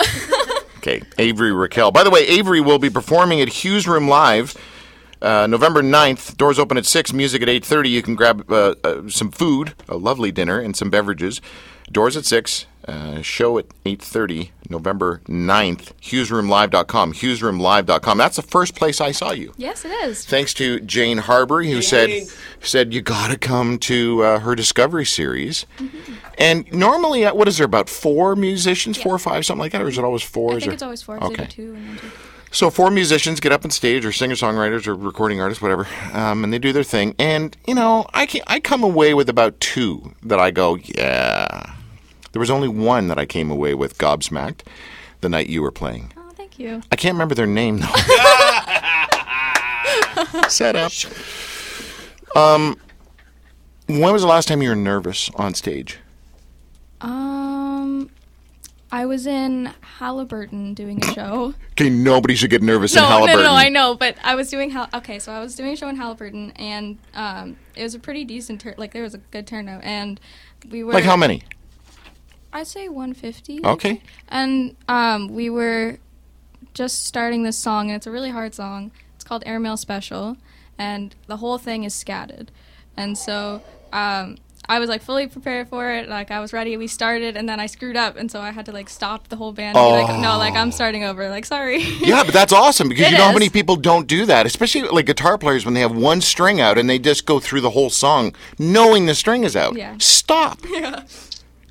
Okay, 0.79 1.01
Avery 1.19 1.53
Raquel. 1.53 1.93
By 1.93 2.03
the 2.03 2.11
way, 2.11 2.27
Avery 2.27 2.61
will 2.61 2.81
be 2.81 2.91
performing 2.91 3.41
at 3.41 3.49
Hugh's 3.49 3.87
Room 3.87 4.09
Live 4.09 4.57
uh, 5.21 5.47
November 5.47 5.81
9th. 5.81 6.37
Doors 6.37 6.59
open 6.59 6.77
at 6.77 6.85
6, 6.87 7.13
music 7.13 7.41
at 7.41 7.47
8.30. 7.47 7.91
You 7.91 8.03
can 8.03 8.17
grab 8.17 8.51
uh, 8.51 8.75
uh, 8.83 9.09
some 9.09 9.31
food, 9.31 9.75
a 9.89 9.97
lovely 9.97 10.33
dinner, 10.33 10.59
and 10.59 10.77
some 10.77 10.91
beverages. 10.91 11.41
Doors 11.93 12.17
at 12.17 12.25
6, 12.25 12.67
uh, 12.89 13.23
show 13.23 13.59
at 13.59 13.67
8.30, 13.85 14.51
November 14.69 15.21
9th. 15.29 15.93
HughsRoomLive.com, 16.03 17.13
HughsRoomLive.com. 17.13 18.19
That's 18.19 18.37
the 18.37 18.43
first 18.43 18.75
place 18.75 19.01
I 19.01 19.13
saw 19.13 19.33
you. 19.33 19.53
Yes, 19.57 19.85
it 19.85 19.91
is. 20.05 20.25
Thanks 20.25 20.55
to 20.55 20.81
Jane 20.81 21.19
Harbury, 21.19 21.71
who 21.71 21.83
said 21.83 22.09
Jane. 22.09 22.27
said 22.61 22.93
you 22.95 23.01
got 23.03 23.31
to 23.31 23.39
come 23.39 23.79
to 23.81 24.23
uh, 24.23 24.39
her 24.41 24.55
Discovery 24.55 25.07
series. 25.07 25.67
Mm-hmm. 25.79 26.13
And 26.39 26.73
normally, 26.73 27.25
uh, 27.25 27.35
what 27.35 27.49
is 27.49 27.59
there 27.59 27.67
about 27.67 27.89
four 27.89 28.35
musicians, 28.37 28.97
four 29.01 29.15
or 29.15 29.19
five, 29.19 29.45
something 29.47 29.61
like 29.61 29.73
that, 29.73 29.83
or 29.83 29.89
is 29.89 29.99
it 29.99 30.05
always 30.05 30.23
four? 30.23 30.53
I 30.53 30.57
Is 30.57 30.63
think 30.63 30.71
there- 30.71 30.75
it's 30.75 30.83
always 30.83 31.03
four. 31.03 31.19
'cause 31.19 31.29
they 31.31 31.35
do 31.37 31.43
Okay. 31.43 31.51
two 31.53 31.75
and 31.75 31.89
then 31.89 31.97
two. 31.99 32.11
So 32.55 32.69
four 32.69 32.91
musicians 32.91 33.41
get 33.41 33.51
up 33.51 33.65
on 33.65 33.71
stage, 33.71 34.05
or 34.05 34.13
singer-songwriters, 34.13 34.87
or 34.87 34.95
recording 34.95 35.41
artists, 35.41 35.63
whatever, 35.63 35.87
um, 36.13 36.45
and 36.45 36.53
they 36.53 36.59
do 36.59 36.71
their 36.71 36.83
thing. 36.85 37.15
And 37.19 37.57
you 37.67 37.75
know, 37.75 38.05
I 38.13 38.27
can, 38.27 38.43
I 38.47 38.61
come 38.61 38.83
away 38.83 39.15
with 39.15 39.31
about 39.31 39.59
two 39.59 40.13
that 40.23 40.39
I 40.39 40.51
go, 40.51 40.75
yeah. 40.77 41.42
There 42.33 42.41
was 42.41 42.51
only 42.51 42.69
one 42.69 43.09
that 43.09 43.19
I 43.19 43.27
came 43.27 43.51
away 43.51 43.75
with 43.75 43.99
gobsmacked 43.99 44.61
the 45.21 45.29
night 45.29 45.49
you 45.49 45.63
were 45.63 45.71
playing. 45.71 46.13
Oh, 46.17 46.31
thank 46.35 46.59
you. 46.59 46.81
I 46.91 46.97
can't 46.97 47.15
remember 47.15 47.35
their 47.35 47.47
name 47.47 47.79
though. 47.79 47.87
Set 50.49 50.77
up. 50.77 50.93
Um, 52.37 52.77
when 53.87 54.13
was 54.13 54.23
the 54.23 54.29
last 54.29 54.49
time 54.49 54.63
you 54.63 54.71
were 54.71 54.77
nervous 54.77 55.31
on 55.37 55.55
stage? 55.55 55.99
Um, 57.01 58.11
I 58.91 59.07
was 59.07 59.27
in 59.27 59.73
Haliburton 59.99 60.75
doing 60.75 61.03
a 61.05 61.13
show. 61.13 61.55
Okay, 61.73 61.89
nobody 61.89 62.35
should 62.35 62.51
get 62.51 62.63
nervous 62.63 62.95
in 62.95 63.03
Haliburton. 63.03 63.27
no, 63.29 63.37
no, 63.37 63.43
no, 63.45 63.53
I 63.55 63.71
know, 63.71 63.95
but 63.95 64.15
I 64.23 64.35
was 64.35 64.51
doing 64.51 64.69
Hal- 64.71 64.91
okay. 64.93 65.19
So 65.19 65.33
I 65.33 65.41
was 65.41 65.57
doing 65.57 65.73
a 65.73 65.77
show 65.77 65.89
in 65.89 65.97
Haliburton, 65.97 66.53
and 66.57 66.99
um, 67.15 67.57
it 67.75 67.83
was 67.83 67.95
a 67.95 67.99
pretty 67.99 68.25
decent 68.25 68.61
tur- 68.61 68.75
like 68.77 68.93
there 68.93 69.03
was 69.03 69.15
a 69.15 69.19
good 69.19 69.47
turnout, 69.47 69.83
and 69.83 70.21
we 70.71 70.85
were 70.85 70.93
Like 70.93 71.05
how 71.05 71.17
many? 71.17 71.43
I'd 72.53 72.67
say 72.67 72.89
150. 72.89 73.65
Okay. 73.65 74.03
And 74.29 74.77
um, 74.89 75.29
we 75.29 75.49
were 75.49 75.99
just 76.75 77.07
starting 77.07 77.43
this 77.43 77.57
song, 77.57 77.89
and 77.89 77.97
it's 77.97 78.07
a 78.07 78.11
really 78.11 78.31
hard 78.31 78.55
song. 78.55 78.91
It's 79.15 79.25
called 79.25 79.43
Airmail 79.47 79.77
Special, 79.77 80.37
and 80.79 81.15
the 81.27 81.39
whole 81.39 81.59
thing 81.59 81.85
is 81.85 81.95
scattered. 81.95 82.51
And 82.97 83.17
so 83.17 83.63
um, 83.93 84.37
I 84.69 84.79
was 84.79 84.89
like 84.89 85.03
fully 85.03 85.27
prepared 85.27 85.69
for 85.69 85.91
it. 85.91 86.09
Like 86.09 86.31
I 86.31 86.41
was 86.41 86.53
ready. 86.53 86.77
We 86.77 86.87
started, 86.87 87.37
and 87.37 87.49
then 87.49 87.59
I 87.59 87.67
screwed 87.67 87.97
up, 87.97 88.17
and 88.17 88.31
so 88.31 88.41
I 88.41 88.51
had 88.51 88.67
to 88.67 88.73
like 88.73 88.89
stop 88.89 89.29
the 89.29 89.37
whole 89.37 89.53
band 89.53 89.77
and 89.77 89.85
be 89.85 90.13
like, 90.13 90.21
"No, 90.21 90.39
like 90.39 90.55
I'm 90.55 90.73
starting 90.73 91.05
over. 91.05 91.29
Like 91.29 91.45
sorry." 91.45 91.83
Yeah, 92.01 92.23
but 92.23 92.33
that's 92.33 92.53
awesome 92.53 92.89
because 92.89 93.07
It 93.07 93.13
you 93.13 93.19
know 93.19 93.25
how 93.25 93.33
many 93.33 93.49
people 93.49 93.77
don't 93.77 94.07
do 94.07 94.25
that, 94.27 94.47
especially 94.47 94.83
like 94.83 95.07
guitar 95.07 95.37
players 95.37 95.65
when 95.65 95.75
they 95.75 95.81
have 95.81 95.95
one 95.95 96.21
string 96.21 96.61
out 96.61 96.79
and 96.79 96.89
they 96.89 96.99
just 96.99 97.27
go 97.27 97.41
through 97.41 97.61
the 97.61 97.71
whole 97.71 97.91
song 97.91 98.35
knowing 98.59 99.07
the 99.07 99.15
string 99.15 99.45
is 99.45 99.57
out. 99.57 99.77
Yeah. 99.77 99.97
Stop. 99.99 100.61
yeah. 100.69 101.05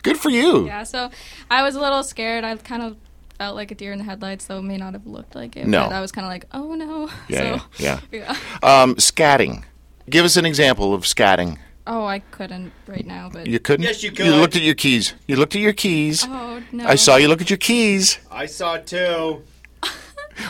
Good 0.03 0.17
for 0.17 0.29
you. 0.29 0.65
Yeah. 0.65 0.83
So 0.83 1.09
I 1.49 1.63
was 1.63 1.75
a 1.75 1.79
little 1.79 2.03
scared. 2.03 2.43
I 2.43 2.55
kind 2.57 2.81
of 2.83 2.97
felt 3.37 3.55
like 3.55 3.71
a 3.71 3.75
deer 3.75 3.91
in 3.91 3.97
the 3.99 4.03
headlights, 4.05 4.45
though 4.45 4.59
it 4.59 4.63
may 4.63 4.77
not 4.77 4.93
have 4.93 5.05
looked 5.07 5.35
like 5.35 5.55
it. 5.57 5.67
No. 5.67 5.87
But 5.87 5.93
I 5.95 6.01
was 6.01 6.11
kind 6.11 6.25
of 6.25 6.29
like, 6.31 6.45
"Oh 6.51 6.75
no." 6.75 7.09
Yeah, 7.27 7.57
So, 7.57 7.65
yeah, 7.83 7.99
yeah. 8.11 8.35
Um, 8.63 8.95
scatting. 8.95 9.63
Give 10.09 10.25
us 10.25 10.37
an 10.37 10.45
example 10.45 10.93
of 10.93 11.03
scatting. 11.03 11.57
Oh, 11.87 12.05
I 12.05 12.19
couldn't 12.19 12.71
right 12.85 13.05
now, 13.05 13.29
but 13.33 13.47
You 13.47 13.59
couldn't? 13.59 13.83
Yes, 13.85 14.03
you 14.03 14.11
could. 14.11 14.25
You 14.27 14.35
looked 14.35 14.55
at 14.55 14.61
your 14.61 14.75
keys. 14.75 15.13
You 15.27 15.35
looked 15.35 15.55
at 15.55 15.61
your 15.61 15.73
keys. 15.73 16.25
oh 16.27 16.61
no. 16.71 16.85
I 16.85 16.95
saw 16.95 17.15
you 17.15 17.27
look 17.27 17.41
at 17.41 17.49
your 17.49 17.57
keys. 17.57 18.19
I 18.29 18.45
saw 18.45 18.75
it 18.75 18.85
too. 18.87 19.41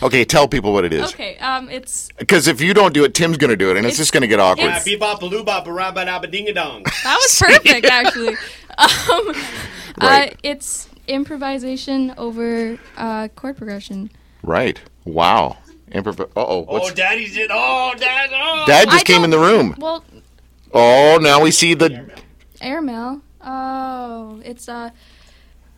Okay, 0.04 0.26
tell 0.26 0.48
people 0.48 0.74
what 0.74 0.86
it 0.86 0.94
is. 0.94 1.14
Okay, 1.14 1.38
um, 1.38 1.70
it's 1.70 2.10
Because 2.18 2.48
if 2.48 2.62
you 2.62 2.74
don't 2.74 2.94
do 2.94 3.04
it, 3.04 3.14
Tim's 3.14 3.38
going 3.38 3.50
to 3.52 3.56
do 3.58 3.70
it, 3.72 3.78
and 3.78 3.86
it's, 3.86 3.96
It's- 3.96 3.98
just 3.98 4.14
going 4.14 4.22
to 4.22 4.28
get 4.28 4.40
awkward. 4.40 4.66
Ah, 4.72 4.78
It's- 4.78 4.88
bebop, 4.88 5.20
baloo-bop, 5.20 5.66
barabba, 5.66 6.30
ding 6.32 6.48
a 6.48 6.54
dong. 6.54 6.84
that 7.04 7.16
was 7.22 7.40
perfect 7.40 7.86
actually. 7.86 8.36
Um, 8.78 9.34
Right. 10.02 10.32
uh, 10.34 10.36
it's 10.44 10.88
improvisation 11.08 12.14
over 12.18 12.80
uh, 12.98 13.28
chord 13.36 13.58
progression. 13.58 14.10
Right. 14.44 14.80
Wow. 15.06 15.58
Improv- 15.92 16.22
Uh-oh. 16.22 16.66
Oh, 16.68 16.74
What's... 16.80 16.94
daddy's 16.94 17.36
in. 17.38 17.48
Oh, 17.52 17.94
dad. 18.00 18.30
Oh. 18.34 18.64
Dad 18.66 18.86
just 18.90 19.02
I 19.02 19.04
came 19.04 19.24
in 19.24 19.30
the 19.30 19.38
room. 19.40 19.76
Well, 19.78 20.04
Oh, 20.74 21.20
now 21.22 21.42
we 21.42 21.52
see 21.52 21.74
the... 21.74 22.10
airmail. 22.62 23.22
Oh, 23.42 24.42
it's 24.46 24.70
uh. 24.70 24.92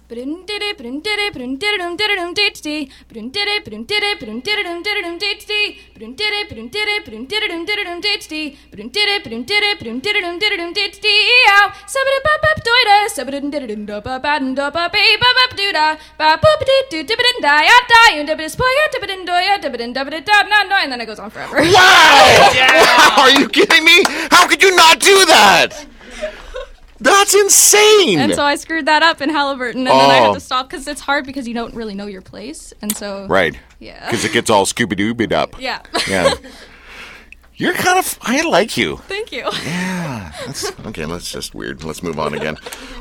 And 0.09 0.45
did 0.45 0.61
it 0.61 2.19
and 2.19 2.35
did 2.35 2.57
see, 2.57 2.89
but 3.07 3.15
didn't 3.15 3.33
did 3.33 3.47
it, 3.47 3.63
but 3.63 3.73
it 3.73 3.87
did 3.87 4.03
it, 4.03 4.19
but 4.19 4.29
in 4.29 4.41
did 4.41 4.59
it 4.59 4.65
and 4.65 4.83
did 4.83 4.97
it 4.97 5.05
and 5.05 5.19
did 5.19 5.41
see, 5.41 5.79
put 5.93 6.01
in 6.03 6.13
did 6.13 6.33
it, 6.33 6.49
but 6.49 6.57
did 6.69 6.87
it, 6.87 7.05
put 7.05 7.13
it 7.13 7.17
in 7.17 7.25
did 7.25 7.43
it 7.43 7.51
and 7.51 7.65
did 7.65 7.79
it 7.79 7.87
and 7.87 8.01
did 8.03 8.21
see, 8.23 8.57
but 8.69 8.79
it 8.79 8.91
did 8.93 9.09
it, 9.09 9.23
but 9.23 9.33
in 9.33 9.43
did 9.43 9.63
it, 9.63 9.77
put 9.79 9.87
in 9.87 9.99
did 9.99 10.15
it, 10.15 10.39
did 10.39 10.51
it 10.51 10.59
and 10.59 10.75
did 10.75 10.93
stee 10.93 11.45
out, 11.49 11.73
Subit 11.87 12.23
Papa 12.23 12.61
Doyda, 12.61 12.97
Subit 13.15 13.41
and 13.41 13.51
did 13.51 13.63
it 13.69 13.89
up 13.89 14.05
a 14.05 14.19
doota, 14.19 15.97
but 16.17 16.41
tip 16.89 17.09
it 17.09 17.35
and 17.35 17.41
die 17.41 17.65
at 17.65 17.87
die 17.89 18.17
and 18.17 18.51
spoil 18.51 18.67
it, 18.67 18.91
tip 18.91 19.03
it 19.03 19.09
in 19.09 19.25
doy, 19.25 19.43
dipped 19.61 19.81
and 19.81 19.95
doubled 19.95 20.13
it 20.13 20.29
up 20.29 20.47
not, 20.47 20.71
and 20.71 20.91
then 20.91 21.01
it 21.01 21.05
goes 21.05 21.19
on 21.19 21.29
forever. 21.29 21.57
Wow! 21.57 22.51
Wow! 22.53 23.23
Are 23.23 23.31
you 23.31 23.47
kidding 23.49 23.83
me? 23.83 24.03
How 24.29 24.47
could 24.47 24.61
you 24.61 24.75
not 24.75 24.99
do 24.99 25.25
that? 25.25 25.92
That's 27.03 27.33
insane. 27.35 28.19
And 28.19 28.33
so 28.33 28.43
I 28.43 28.55
screwed 28.55 28.85
that 28.85 29.03
up 29.03 29.21
in 29.21 29.29
Haliburton, 29.29 29.75
and 29.75 29.87
then 29.87 29.93
I 29.93 30.19
Oh. 30.19 30.23
had 30.25 30.33
to 30.33 30.39
stop 30.39 30.69
because 30.69 30.87
it's 30.87 31.01
hard 31.01 31.25
because 31.25 31.47
you 31.47 31.53
don't 31.53 31.73
really 31.75 31.93
know 31.95 32.05
your 32.07 32.21
place, 32.21 32.73
and 32.81 32.95
so 32.95 33.27
right. 33.27 33.55
yeah, 33.79 34.05
Because 34.05 34.23
it 34.25 34.31
gets 34.31 34.49
all 34.49 34.65
Scooby 34.65 34.93
Doobied 34.93 35.31
up. 35.31 35.55
yeah. 35.59 35.81
Yeah. 36.07 36.33
You're 37.55 37.73
kind 37.73 37.99
of. 37.99 38.17
I 38.21 38.41
like 38.49 38.77
you. 38.77 38.97
Thank 39.07 39.31
you. 39.31 39.47
Yeah. 39.65 40.31
That's, 40.45 40.71
okay, 40.87 41.05
let's 41.05 41.31
just 41.31 41.53
weird. 41.53 41.83
Let's 41.83 42.01
move 42.01 42.19
on 42.19 42.33
again. 42.33 42.55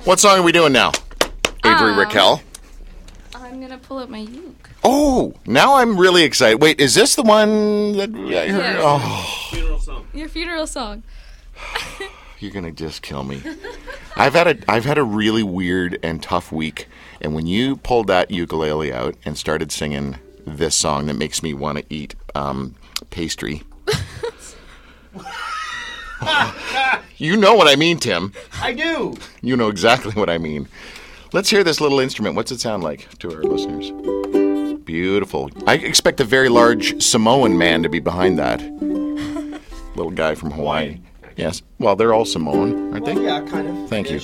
What 0.04 0.20
song 0.20 0.38
are 0.38 0.42
we 0.42 0.52
doing 0.52 0.72
now? 0.72 0.92
Avery 1.64 1.92
Um, 1.92 1.98
Raquel. 1.98 2.42
I'm 3.34 3.60
gonna 3.60 3.78
pull 3.78 3.98
up 3.98 4.08
my 4.08 4.18
uke. 4.18 4.70
Oh, 4.84 5.34
now 5.46 5.76
I'm 5.76 5.96
really 5.96 6.22
excited. 6.24 6.60
Wait, 6.60 6.80
is 6.80 6.94
this 6.94 7.14
the 7.14 7.22
one 7.22 7.92
that 7.92 8.10
I 8.14 8.48
heard? 8.48 8.62
Yes. 8.62 8.80
Oh, 8.82 9.48
Funeral 9.50 9.78
song. 9.78 10.06
Your 10.12 10.28
funeral 10.28 10.66
song. 10.66 11.02
you're 12.40 12.50
gonna 12.52 12.72
just 12.72 13.02
kill 13.02 13.22
me. 13.24 13.42
I've 14.16 14.34
had 14.34 14.46
a 14.46 14.56
I've 14.70 14.84
had 14.84 14.98
a 14.98 15.04
really 15.04 15.42
weird 15.42 15.98
and 16.02 16.22
tough 16.22 16.52
week, 16.52 16.86
and 17.20 17.34
when 17.34 17.46
you 17.46 17.76
pulled 17.76 18.06
that 18.08 18.30
ukulele 18.30 18.92
out 18.92 19.16
and 19.24 19.36
started 19.38 19.72
singing 19.72 20.16
this 20.46 20.74
song 20.74 21.06
that 21.06 21.14
makes 21.14 21.42
me 21.42 21.54
want 21.54 21.78
to 21.78 21.84
eat 21.88 22.14
um, 22.34 22.74
pastry. 23.10 23.62
you 27.16 27.36
know 27.36 27.54
what 27.54 27.68
I 27.68 27.76
mean, 27.76 27.98
Tim. 27.98 28.32
I 28.60 28.72
do. 28.72 29.14
You 29.40 29.56
know 29.56 29.68
exactly 29.68 30.12
what 30.12 30.28
I 30.28 30.38
mean. 30.38 30.68
Let's 31.32 31.48
hear 31.50 31.64
this 31.64 31.80
little 31.80 32.00
instrument. 32.00 32.36
What's 32.36 32.52
it 32.52 32.60
sound 32.60 32.82
like 32.82 33.08
to 33.18 33.34
our 33.34 33.42
listeners? 33.42 33.90
Beautiful. 34.84 35.50
I 35.66 35.74
expect 35.74 36.20
a 36.20 36.24
very 36.24 36.48
large 36.48 37.02
Samoan 37.02 37.56
man 37.56 37.82
to 37.82 37.88
be 37.88 38.00
behind 38.00 38.38
that. 38.38 38.60
Little 39.94 40.10
guy 40.10 40.34
from 40.34 40.50
Hawaii. 40.50 41.00
Yes. 41.36 41.62
Well, 41.78 41.96
they're 41.96 42.14
all 42.14 42.24
Samoan, 42.24 42.92
aren't 42.92 43.04
they? 43.06 43.14
Yeah, 43.14 43.40
kind 43.42 43.68
of. 43.68 43.88
Thank 43.88 44.10
you. 44.10 44.20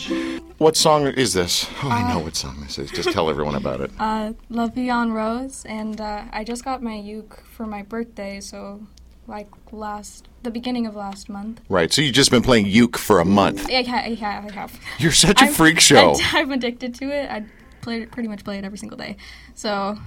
What 0.58 0.76
song 0.76 1.06
is 1.06 1.34
this? 1.34 1.68
Oh, 1.84 1.88
I 1.88 2.12
know 2.12 2.18
what 2.20 2.34
song 2.34 2.60
this 2.62 2.78
is. 2.78 2.90
Just 2.90 3.12
tell 3.12 3.30
everyone 3.30 3.54
about 3.54 3.80
it. 3.80 3.90
Uh, 4.00 4.32
Love 4.48 4.74
Vie 4.74 4.88
en 4.90 5.12
Rose, 5.12 5.64
and 5.66 6.00
uh, 6.00 6.24
I 6.32 6.42
just 6.44 6.64
got 6.64 6.82
my 6.82 6.94
uke 6.96 7.42
for 7.50 7.66
my 7.66 7.82
birthday, 7.82 8.40
so 8.40 8.80
like 9.26 9.48
last, 9.70 10.26
the 10.42 10.50
beginning 10.50 10.86
of 10.86 10.96
last 10.96 11.28
month. 11.28 11.60
Right. 11.68 11.92
So 11.92 12.00
you've 12.02 12.14
just 12.14 12.30
been 12.30 12.42
playing 12.42 12.66
uke 12.66 12.96
for 12.98 13.20
a 13.20 13.24
month. 13.24 13.68
Yeah, 13.70 13.80
yeah, 13.80 14.06
yeah 14.08 14.44
I 14.48 14.52
have. 14.52 14.80
You're 14.98 15.12
such 15.12 15.40
a 15.42 15.44
I'm- 15.44 15.52
freak 15.54 15.78
show. 15.80 16.16
I'm 16.32 16.50
addicted 16.50 16.94
to 16.96 17.10
it. 17.10 17.30
I 17.30 17.44
play 17.82 18.02
it, 18.02 18.10
pretty 18.10 18.28
much 18.28 18.42
play 18.44 18.58
it 18.58 18.64
every 18.64 18.78
single 18.78 18.96
day. 18.98 19.16
So, 19.54 19.98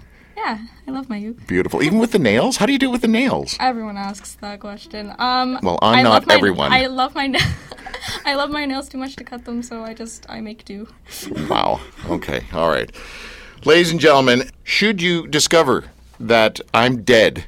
yeah, 0.45 0.57
I 0.87 0.91
love 0.91 1.09
my 1.09 1.17
uke. 1.17 1.45
Beautiful. 1.47 1.81
Even 1.83 1.99
with 1.99 2.11
the 2.11 2.19
nails? 2.19 2.57
How 2.57 2.65
do 2.65 2.73
you 2.73 2.79
do 2.79 2.89
it 2.89 2.91
with 2.91 3.01
the 3.01 3.07
nails? 3.07 3.55
Everyone 3.59 3.97
asks 3.97 4.35
that 4.35 4.59
question. 4.59 5.13
Um, 5.19 5.59
Well, 5.61 5.77
I'm 5.81 5.99
I 5.99 6.01
not 6.01 6.09
love 6.13 6.27
my- 6.27 6.35
everyone. 6.35 6.71
I 6.73 6.87
love 6.87 7.15
my, 7.15 7.27
na- 7.27 7.39
I 8.25 8.33
love 8.35 8.49
my 8.49 8.65
nails 8.65 8.89
too 8.89 8.97
much 8.97 9.15
to 9.17 9.23
cut 9.23 9.45
them, 9.45 9.61
so 9.63 9.83
I 9.83 9.93
just 9.93 10.25
I 10.29 10.41
make 10.41 10.65
do. 10.65 10.87
Wow. 11.49 11.79
Okay. 12.09 12.45
All 12.53 12.69
right. 12.69 12.91
Ladies 13.65 13.91
and 13.91 13.99
gentlemen, 13.99 14.49
should 14.63 15.01
you 15.01 15.27
discover 15.27 15.85
that 16.19 16.59
I'm 16.73 17.03
dead 17.03 17.45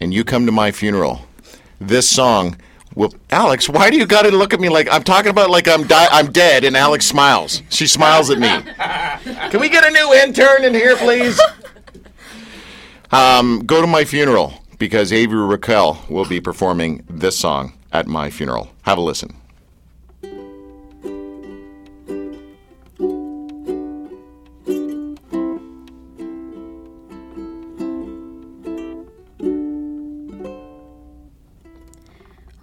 and 0.00 0.12
you 0.12 0.24
come 0.24 0.44
to 0.46 0.52
my 0.52 0.70
funeral, 0.72 1.22
this 1.80 2.08
song 2.08 2.56
will. 2.94 3.14
Alex, 3.30 3.68
why 3.68 3.88
do 3.90 3.96
you 3.96 4.06
got 4.06 4.22
to 4.22 4.30
look 4.30 4.52
at 4.52 4.60
me 4.60 4.68
like 4.68 4.88
I'm 4.92 5.02
talking 5.02 5.30
about 5.30 5.48
like 5.50 5.66
I'm 5.68 5.86
di- 5.86 6.08
I'm 6.10 6.30
dead 6.32 6.64
and 6.64 6.76
Alex 6.76 7.06
smiles? 7.06 7.62
She 7.70 7.86
smiles 7.86 8.28
at 8.30 8.38
me. 8.38 8.48
Can 9.50 9.60
we 9.60 9.68
get 9.70 9.84
a 9.86 9.90
new 9.90 10.12
intern 10.14 10.64
in 10.64 10.74
here, 10.74 10.96
please? 10.96 11.40
Um, 13.12 13.60
go 13.64 13.80
to 13.80 13.86
my 13.86 14.04
funeral 14.04 14.54
because 14.78 15.12
Avery 15.12 15.46
Raquel 15.46 16.02
will 16.08 16.24
be 16.24 16.40
performing 16.40 17.04
this 17.08 17.38
song 17.38 17.72
at 17.92 18.06
my 18.06 18.30
funeral. 18.30 18.68
Have 18.82 18.98
a 18.98 19.00
listen. 19.00 19.34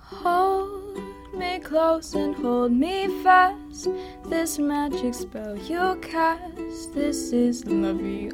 Hold 0.01 0.97
me 1.34 1.60
close 1.60 2.13
and 2.15 2.36
hold 2.36 2.71
me 2.73 3.23
fast. 3.23 3.88
This 4.25 4.60
magic 4.60 5.13
spell 5.13 5.58
you 5.58 5.97
cast. 6.01 6.93
This 6.93 7.32
is 7.32 7.65
la 7.65 7.93
vie 7.93 8.29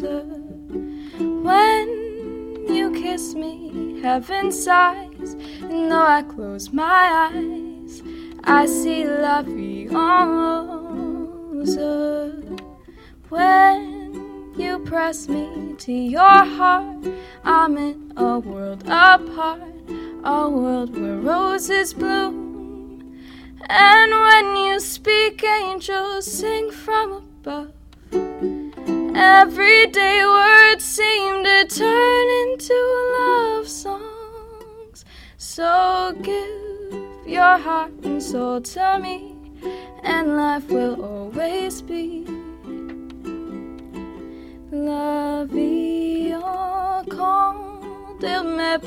en. 0.00 1.42
When 1.42 2.66
you 2.68 2.92
kiss 2.92 3.34
me, 3.34 4.00
heaven 4.00 4.50
sighs. 4.50 5.34
And 5.60 5.90
though 5.90 6.06
I 6.06 6.22
close 6.22 6.72
my 6.72 7.30
eyes, 7.32 8.02
I 8.44 8.66
see 8.66 9.04
en 9.04 10.26
rose. 10.26 11.76
When 13.28 14.54
you 14.56 14.78
press 14.80 15.28
me 15.28 15.74
to 15.78 15.92
your 15.92 16.44
heart, 16.56 17.06
I'm 17.44 17.76
in 17.76 18.12
a 18.16 18.38
world 18.38 18.82
apart, 18.86 19.62
a 20.24 20.48
world 20.48 20.96
where 20.98 21.16
roses 21.16 21.94
bloom. 21.94 23.18
And 23.68 24.12
when 24.12 24.56
you 24.56 24.80
speak, 24.80 25.42
angels 25.44 26.26
sing 26.30 26.70
from 26.70 27.12
above. 27.12 27.81
Everyday 29.14 30.24
words 30.24 30.84
seem 30.84 31.44
to 31.44 31.66
turn 31.66 32.26
into 32.42 32.74
love 33.18 33.68
songs. 33.68 35.04
So 35.36 36.14
give 36.22 37.26
your 37.26 37.58
heart 37.58 37.92
and 38.04 38.22
soul 38.22 38.60
to 38.60 38.98
me, 39.02 39.36
and 40.02 40.36
life 40.36 40.68
will 40.68 41.04
always 41.04 41.82
be. 41.82 42.26
La 44.70 45.44
vie 45.44 46.34
en 46.34 47.04
il 48.22 48.44
me 48.44 48.78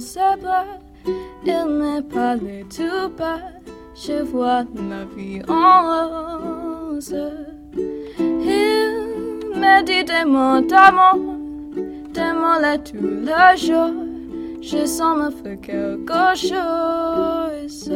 ses 0.00 0.36
bras, 0.40 0.66
il 1.44 1.66
me 1.66 2.00
parle 2.02 2.64
tout 2.68 3.08
bas, 3.16 3.40
je 3.94 4.22
vois 4.22 4.64
la 4.74 5.04
vie 5.16 5.40
en 5.48 6.90
rose. 6.98 7.14
Me 9.62 9.82
dit 9.84 10.04
des 10.04 10.24
mots 10.24 10.60
d'amour, 10.60 11.36
des 12.16 12.32
mots 12.40 12.60
là 12.60 12.78
tout 12.78 12.96
le 13.28 13.56
jour, 13.56 13.92
je 14.60 14.84
sens 14.86 15.16
me 15.18 15.30
faire 15.30 15.60
quelque 15.60 16.22
chose. 16.34 17.92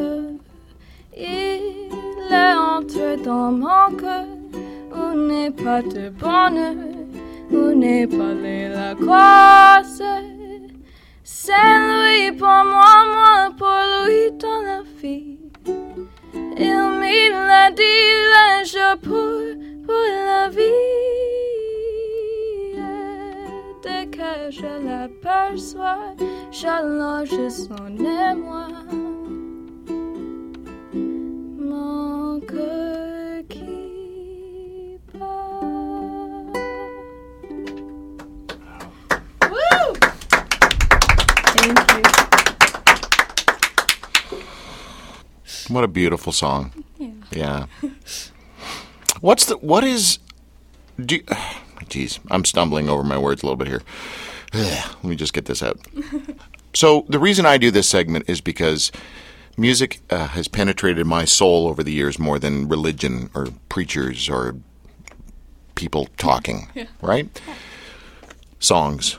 Il 1.16 2.32
est 2.32 2.54
entré 2.54 3.16
dans 3.16 3.50
mon 3.50 3.96
cœur, 4.00 4.26
où 4.94 5.16
n'est 5.16 5.50
pas 5.50 5.82
de 5.82 6.10
bonheur 6.10 6.74
où 7.50 7.74
n'est 7.74 8.06
pas 8.06 8.34
la 8.34 8.94
croise. 8.94 10.02
C'est 11.24 11.52
lui 11.52 12.32
pour 12.32 12.46
moi, 12.46 12.94
moi 13.14 13.50
pour 13.58 13.80
lui 14.04 14.30
dans 14.38 14.62
la 14.62 14.82
vie. 15.00 15.38
Il 16.58 16.80
me 17.00 17.46
l'a 17.48 17.70
dit, 17.70 18.06
là 18.32 18.64
je 18.64 18.96
pour, 18.98 19.84
pour 19.84 20.06
la 20.26 20.48
vie. 20.48 21.25
Que 24.26 24.50
je 24.50 24.86
l'aperçois, 24.86 26.14
j'allonge 26.50 27.48
son 27.50 27.96
émoi. 27.98 28.68
Mon 30.94 32.40
cœur 32.40 33.42
qui 33.48 34.98
bat. 35.14 35.60
Woo! 39.50 39.94
Thank 41.54 41.78
you. 41.92 42.02
What 45.68 45.84
a 45.84 45.88
beautiful 45.88 46.32
song. 46.32 46.72
Yeah. 46.98 47.10
Yeah. 47.32 47.66
What's 49.20 49.46
the 49.46 49.56
what 49.56 49.84
is 49.84 50.18
do 50.98 51.18
Jeez, 51.88 52.18
I'm 52.30 52.44
stumbling 52.44 52.88
over 52.88 53.02
my 53.02 53.18
words 53.18 53.42
a 53.42 53.46
little 53.46 53.56
bit 53.56 53.68
here. 53.68 53.82
Let 54.54 55.04
me 55.04 55.16
just 55.16 55.32
get 55.32 55.46
this 55.46 55.62
out. 55.62 55.78
so, 56.74 57.04
the 57.08 57.18
reason 57.18 57.46
I 57.46 57.58
do 57.58 57.70
this 57.70 57.88
segment 57.88 58.28
is 58.28 58.40
because 58.40 58.92
music 59.56 60.00
uh, 60.10 60.28
has 60.28 60.48
penetrated 60.48 61.06
my 61.06 61.24
soul 61.24 61.66
over 61.68 61.82
the 61.82 61.92
years 61.92 62.18
more 62.18 62.38
than 62.38 62.68
religion 62.68 63.30
or 63.34 63.48
preachers 63.68 64.28
or 64.28 64.56
people 65.74 66.08
talking, 66.16 66.68
right? 67.00 67.40
Songs, 68.58 69.18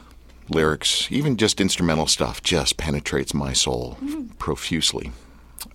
lyrics, 0.49 1.08
even 1.12 1.38
just 1.38 1.62
instrumental 1.62 2.08
stuff 2.08 2.41
just 2.43 2.77
penetrates 2.77 3.34
my 3.34 3.53
soul 3.53 3.97
profusely. 4.39 5.12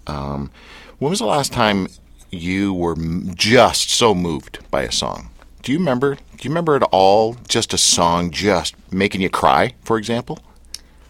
Um, 0.06 0.50
when 0.98 1.10
was 1.10 1.18
the 1.18 1.26
last 1.26 1.52
time 1.52 1.88
you 2.30 2.72
were 2.72 2.92
m- 2.96 3.32
just 3.34 3.90
so 3.90 4.14
moved 4.14 4.58
by 4.70 4.82
a 4.82 4.92
song? 4.92 5.30
Do 5.62 5.72
you 5.72 5.78
remember? 5.78 6.16
Do 6.16 6.20
you 6.40 6.50
remember 6.50 6.74
at 6.76 6.82
all 6.84 7.36
just 7.48 7.72
a 7.72 7.78
song 7.78 8.30
just 8.30 8.74
making 8.92 9.20
you 9.20 9.30
cry, 9.30 9.74
for 9.84 9.96
example? 9.96 10.40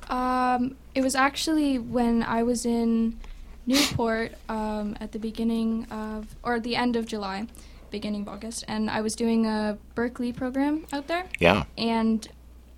Um, 0.08 0.76
it 0.94 1.02
was 1.02 1.14
actually 1.14 1.78
when 1.78 2.22
I 2.22 2.42
was 2.42 2.66
in 2.66 3.18
Newport 3.66 4.32
um, 4.48 4.96
at 5.00 5.12
the 5.12 5.18
beginning 5.18 5.86
of, 5.90 6.34
or 6.42 6.60
the 6.60 6.76
end 6.76 6.96
of 6.96 7.06
July, 7.06 7.46
beginning 7.90 8.22
of 8.22 8.28
August, 8.28 8.64
and 8.68 8.90
I 8.90 9.00
was 9.00 9.16
doing 9.16 9.46
a 9.46 9.78
Berklee 9.94 10.36
program 10.36 10.86
out 10.92 11.06
there. 11.08 11.24
Yeah. 11.38 11.64
and 11.78 12.28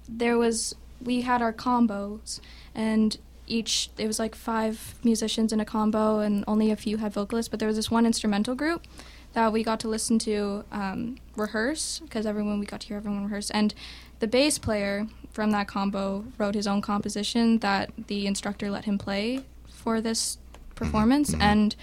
there 0.09 0.37
was 0.37 0.75
we 1.03 1.23
had 1.23 1.41
our 1.41 1.53
combos 1.53 2.41
and 2.75 3.17
each 3.47 3.91
it 3.99 4.07
was 4.07 4.19
like 4.19 4.35
five 4.35 4.95
musicians 5.03 5.53
in 5.53 5.61
a 5.61 5.65
combo 5.65 6.21
and 6.21 6.45
only 6.47 6.71
a 6.71 6.77
few 6.77 6.99
had 6.99 7.13
vocalists 7.13 7.49
but 7.49 7.59
there 7.59 7.67
was 7.67 7.77
this 7.77 7.91
one 7.91 8.05
instrumental 8.05 8.55
group 8.55 8.83
that 9.35 9.53
we 9.53 9.63
got 9.63 9.81
to 9.81 9.89
listen 9.89 10.19
to 10.21 10.65
um, 10.73 11.17
rehearse 11.37 12.01
because 12.01 12.25
everyone 12.27 12.59
we 12.59 12.67
got 12.67 12.81
to 12.81 12.89
hear 12.89 12.97
everyone 12.97 13.25
rehearse, 13.25 13.51
and 13.51 13.75
the 14.21 14.27
bass 14.27 14.59
player 14.59 15.07
from 15.31 15.51
that 15.51 15.69
combo 15.69 16.25
wrote 16.39 16.55
his 16.55 16.67
own 16.67 16.81
composition 16.81 17.59
that 17.59 17.91
the 18.07 18.27
instructor 18.27 18.71
let 18.71 18.85
him 18.85 18.97
play 18.97 19.45
for 19.69 20.01
this 20.01 20.39
performance, 20.75 21.35
and 21.41 21.77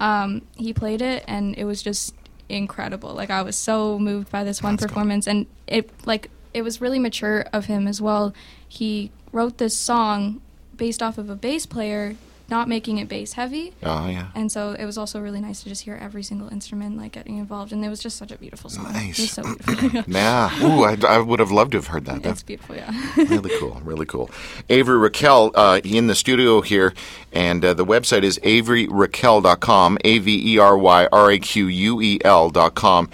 um, 0.00 0.42
he 0.56 0.72
played 0.72 1.00
it, 1.02 1.24
and 1.28 1.54
it 1.56 1.64
was 1.64 1.82
just 1.82 2.14
incredible. 2.48 3.14
Like 3.14 3.30
I 3.30 3.42
was 3.42 3.56
so 3.56 3.98
moved 3.98 4.30
by 4.30 4.44
this 4.44 4.62
one 4.62 4.76
performance, 4.76 5.26
and 5.26 5.46
it 5.66 5.90
like 6.06 6.30
it 6.52 6.62
was 6.62 6.80
really 6.80 6.98
mature 6.98 7.46
of 7.52 7.66
him 7.66 7.86
as 7.86 8.00
well. 8.00 8.34
He 8.66 9.10
wrote 9.32 9.58
this 9.58 9.76
song 9.76 10.40
based 10.76 11.02
off 11.02 11.18
of 11.18 11.28
a 11.28 11.36
bass 11.36 11.66
player 11.66 12.16
not 12.48 12.68
making 12.68 12.98
it 12.98 13.08
bass 13.08 13.32
heavy. 13.34 13.72
Oh 13.82 14.06
yeah. 14.08 14.28
And 14.34 14.50
so 14.52 14.72
it 14.72 14.84
was 14.84 14.98
also 14.98 15.20
really 15.20 15.40
nice 15.40 15.62
to 15.62 15.68
just 15.68 15.82
hear 15.82 15.96
every 15.96 16.22
single 16.22 16.48
instrument 16.48 16.96
like 16.98 17.12
getting 17.12 17.38
involved, 17.38 17.72
and 17.72 17.84
it 17.84 17.88
was 17.88 18.00
just 18.00 18.16
such 18.16 18.30
a 18.30 18.38
beautiful 18.38 18.68
song. 18.70 18.92
Nice. 18.92 19.18
It 19.18 19.22
was 19.22 19.30
so 19.32 19.42
beautiful. 19.42 20.04
Yeah. 20.14 20.50
Ooh, 20.64 20.84
I, 20.84 20.96
I 21.06 21.18
would 21.18 21.40
have 21.40 21.50
loved 21.50 21.72
to 21.72 21.78
have 21.78 21.88
heard 21.88 22.04
that. 22.06 22.16
it's 22.16 22.24
That's 22.24 22.42
beautiful, 22.42 22.76
yeah. 22.76 22.90
really 23.16 23.50
cool. 23.58 23.80
Really 23.84 24.06
cool. 24.06 24.30
Avery 24.68 24.98
Raquel 24.98 25.50
uh, 25.54 25.80
in 25.84 26.06
the 26.06 26.14
studio 26.14 26.60
here, 26.60 26.94
and 27.32 27.64
uh, 27.64 27.74
the 27.74 27.84
website 27.84 28.22
is 28.22 28.38
averyraquel.com. 28.40 29.98
A 30.04 30.18
V 30.18 30.54
E 30.54 30.58
R 30.58 30.76
Y 30.76 31.08
R 31.10 31.30
A 31.30 31.38
Q 31.38 31.66
U 31.66 32.00
E 32.02 32.20
L.com. 32.24 33.10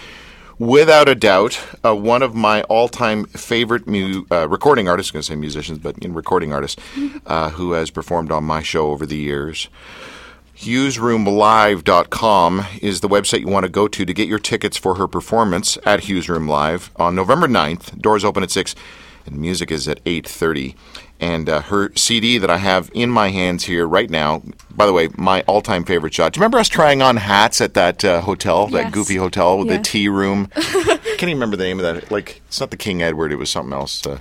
Without 0.61 1.09
a 1.09 1.15
doubt, 1.15 1.59
uh, 1.83 1.97
one 1.97 2.23
of 2.23 2.35
my 2.35 2.61
all-time 2.65 3.25
favorite 3.25 3.87
mu- 3.87 4.27
uh, 4.31 4.47
recording 4.47 4.91
artists. 4.91 5.11
Going 5.11 5.23
to 5.23 5.27
say 5.27 5.35
musicians, 5.35 5.79
but 5.79 5.97
in 6.01 6.13
recording 6.13 6.53
artists 6.53 6.79
uh, 7.25 7.49
who 7.49 7.73
has 7.73 7.91
performed 7.91 8.31
on 8.31 8.45
my 8.45 8.63
show 8.63 8.91
over 8.91 9.07
the 9.07 9.17
years. 9.17 9.71
HughsRoomLive.com 10.59 12.67
is 12.83 13.01
the 13.01 13.09
website 13.09 13.41
you 13.41 13.49
want 13.49 13.65
to 13.65 13.71
go 13.71 13.89
to 13.89 14.05
to 14.05 14.13
get 14.13 14.29
your 14.29 14.39
tickets 14.39 14.77
for 14.77 14.97
her 14.97 15.09
performance 15.09 15.79
at 15.87 16.01
Hugh's 16.01 16.29
Room 16.29 16.47
Live 16.47 16.91
on 16.97 17.15
November 17.15 17.49
9th. 17.49 17.99
Doors 17.99 18.23
open 18.23 18.43
at 18.43 18.51
6 18.51 18.75
and 19.25 19.39
music 19.39 19.71
is 19.71 19.89
at 19.89 20.05
8.30. 20.05 20.75
And 21.21 21.51
uh, 21.51 21.61
her 21.63 21.93
CD 21.97 22.39
that 22.39 22.49
I 22.49 22.57
have 22.57 22.91
in 22.95 23.11
my 23.11 23.29
hands 23.29 23.65
here 23.65 23.87
right 23.87 24.09
now, 24.09 24.43
by 24.75 24.87
the 24.87 24.93
way, 24.95 25.09
my 25.19 25.43
all-time 25.43 25.85
favorite 25.85 26.15
shot. 26.15 26.33
Do 26.33 26.39
you 26.39 26.43
remember 26.43 26.59
us 26.59 26.69
trying 26.69 27.03
on 27.03 27.19
hats 27.19 27.61
at 27.61 27.75
that 27.75 28.03
uh, 28.05 28.23
hotel, 28.23 28.67
that 28.69 28.85
Yes. 28.85 28.93
goofy 28.95 29.17
hotel 29.17 29.59
with 29.59 29.69
the 29.69 29.79
tea 29.79 30.09
room? 30.09 30.47
Can't 30.55 31.23
even 31.23 31.35
remember 31.35 31.57
the 31.57 31.65
name 31.65 31.79
of 31.79 31.83
that. 31.85 32.11
Like, 32.11 32.41
it's 32.49 32.59
not 32.59 32.71
the 32.71 32.79
King 32.79 33.03
Edward, 33.03 33.33
it 33.33 33.37
was 33.37 33.51
something 33.51 33.75
else. 33.75 34.07
Uh, 34.07 34.15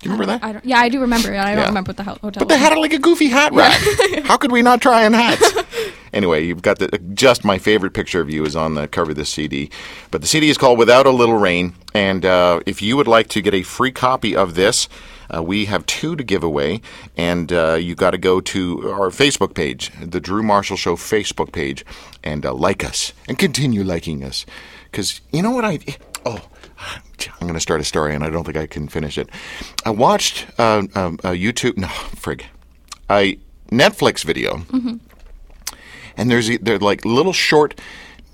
do 0.00 0.08
you 0.08 0.12
remember 0.12 0.24
that? 0.26 0.42
I 0.42 0.52
don't, 0.52 0.64
yeah, 0.64 0.78
I 0.78 0.88
do 0.88 1.00
remember 1.02 1.34
it. 1.34 1.38
I 1.38 1.50
don't 1.54 1.58
Yeah. 1.58 1.66
remember 1.68 1.90
what 1.90 1.96
the 1.98 2.04
ho- 2.04 2.18
hotel 2.22 2.40
But 2.40 2.48
they 2.48 2.54
was. 2.54 2.62
had 2.68 2.78
like 2.78 2.92
a 2.94 2.98
goofy 2.98 3.26
hat 3.28 3.52
rack. 3.52 3.78
How 4.24 4.38
could 4.38 4.50
we 4.52 4.62
not 4.62 4.80
try 4.80 5.04
on 5.04 5.12
hats? 5.12 5.52
anyway, 6.14 6.46
you've 6.46 6.62
got 6.62 6.78
the 6.78 6.88
just 7.12 7.44
my 7.44 7.58
favorite 7.58 7.92
picture 7.92 8.20
of 8.22 8.30
you 8.30 8.44
is 8.46 8.56
on 8.56 8.74
the 8.74 8.88
cover 8.88 9.10
of 9.10 9.16
this 9.18 9.28
CD. 9.28 9.70
But 10.10 10.22
the 10.22 10.26
CD 10.28 10.48
is 10.48 10.56
called 10.56 10.78
Without 10.78 11.04
a 11.04 11.10
Little 11.10 11.36
Rain, 11.36 11.74
and 11.92 12.24
uh, 12.24 12.60
if 12.64 12.80
you 12.80 12.96
would 12.96 13.08
like 13.08 13.28
to 13.28 13.42
get 13.42 13.52
a 13.52 13.62
free 13.64 13.92
copy 13.92 14.34
of 14.34 14.54
this. 14.54 14.88
Uh, 15.34 15.42
we 15.42 15.66
have 15.66 15.84
two 15.86 16.16
to 16.16 16.24
give 16.24 16.42
away, 16.42 16.80
and 17.16 17.52
uh, 17.52 17.74
you 17.74 17.94
got 17.94 18.10
to 18.10 18.18
go 18.18 18.40
to 18.40 18.90
our 18.90 19.10
Facebook 19.10 19.54
page, 19.54 19.90
the 20.00 20.20
Drew 20.20 20.42
Marshall 20.42 20.76
Show 20.76 20.96
Facebook 20.96 21.52
page, 21.52 21.84
and 22.24 22.44
uh, 22.46 22.54
like 22.54 22.84
us 22.84 23.12
and 23.28 23.38
continue 23.38 23.84
liking 23.84 24.24
us. 24.24 24.46
Because 24.90 25.20
you 25.32 25.42
know 25.42 25.50
what 25.50 25.64
I. 25.64 25.78
Oh, 26.24 26.48
I'm 27.40 27.46
going 27.46 27.54
to 27.54 27.60
start 27.60 27.80
a 27.80 27.84
story, 27.84 28.14
and 28.14 28.24
I 28.24 28.30
don't 28.30 28.44
think 28.44 28.56
I 28.56 28.66
can 28.66 28.88
finish 28.88 29.18
it. 29.18 29.28
I 29.84 29.90
watched 29.90 30.46
uh, 30.58 30.82
um, 30.94 31.14
a 31.24 31.32
YouTube. 31.32 31.76
No, 31.76 31.88
frig. 31.88 32.42
A 33.10 33.38
Netflix 33.70 34.24
video, 34.24 34.62
and 36.16 36.30
there's 36.30 36.58
they're 36.58 36.78
like 36.78 37.04
little 37.04 37.32
short 37.32 37.80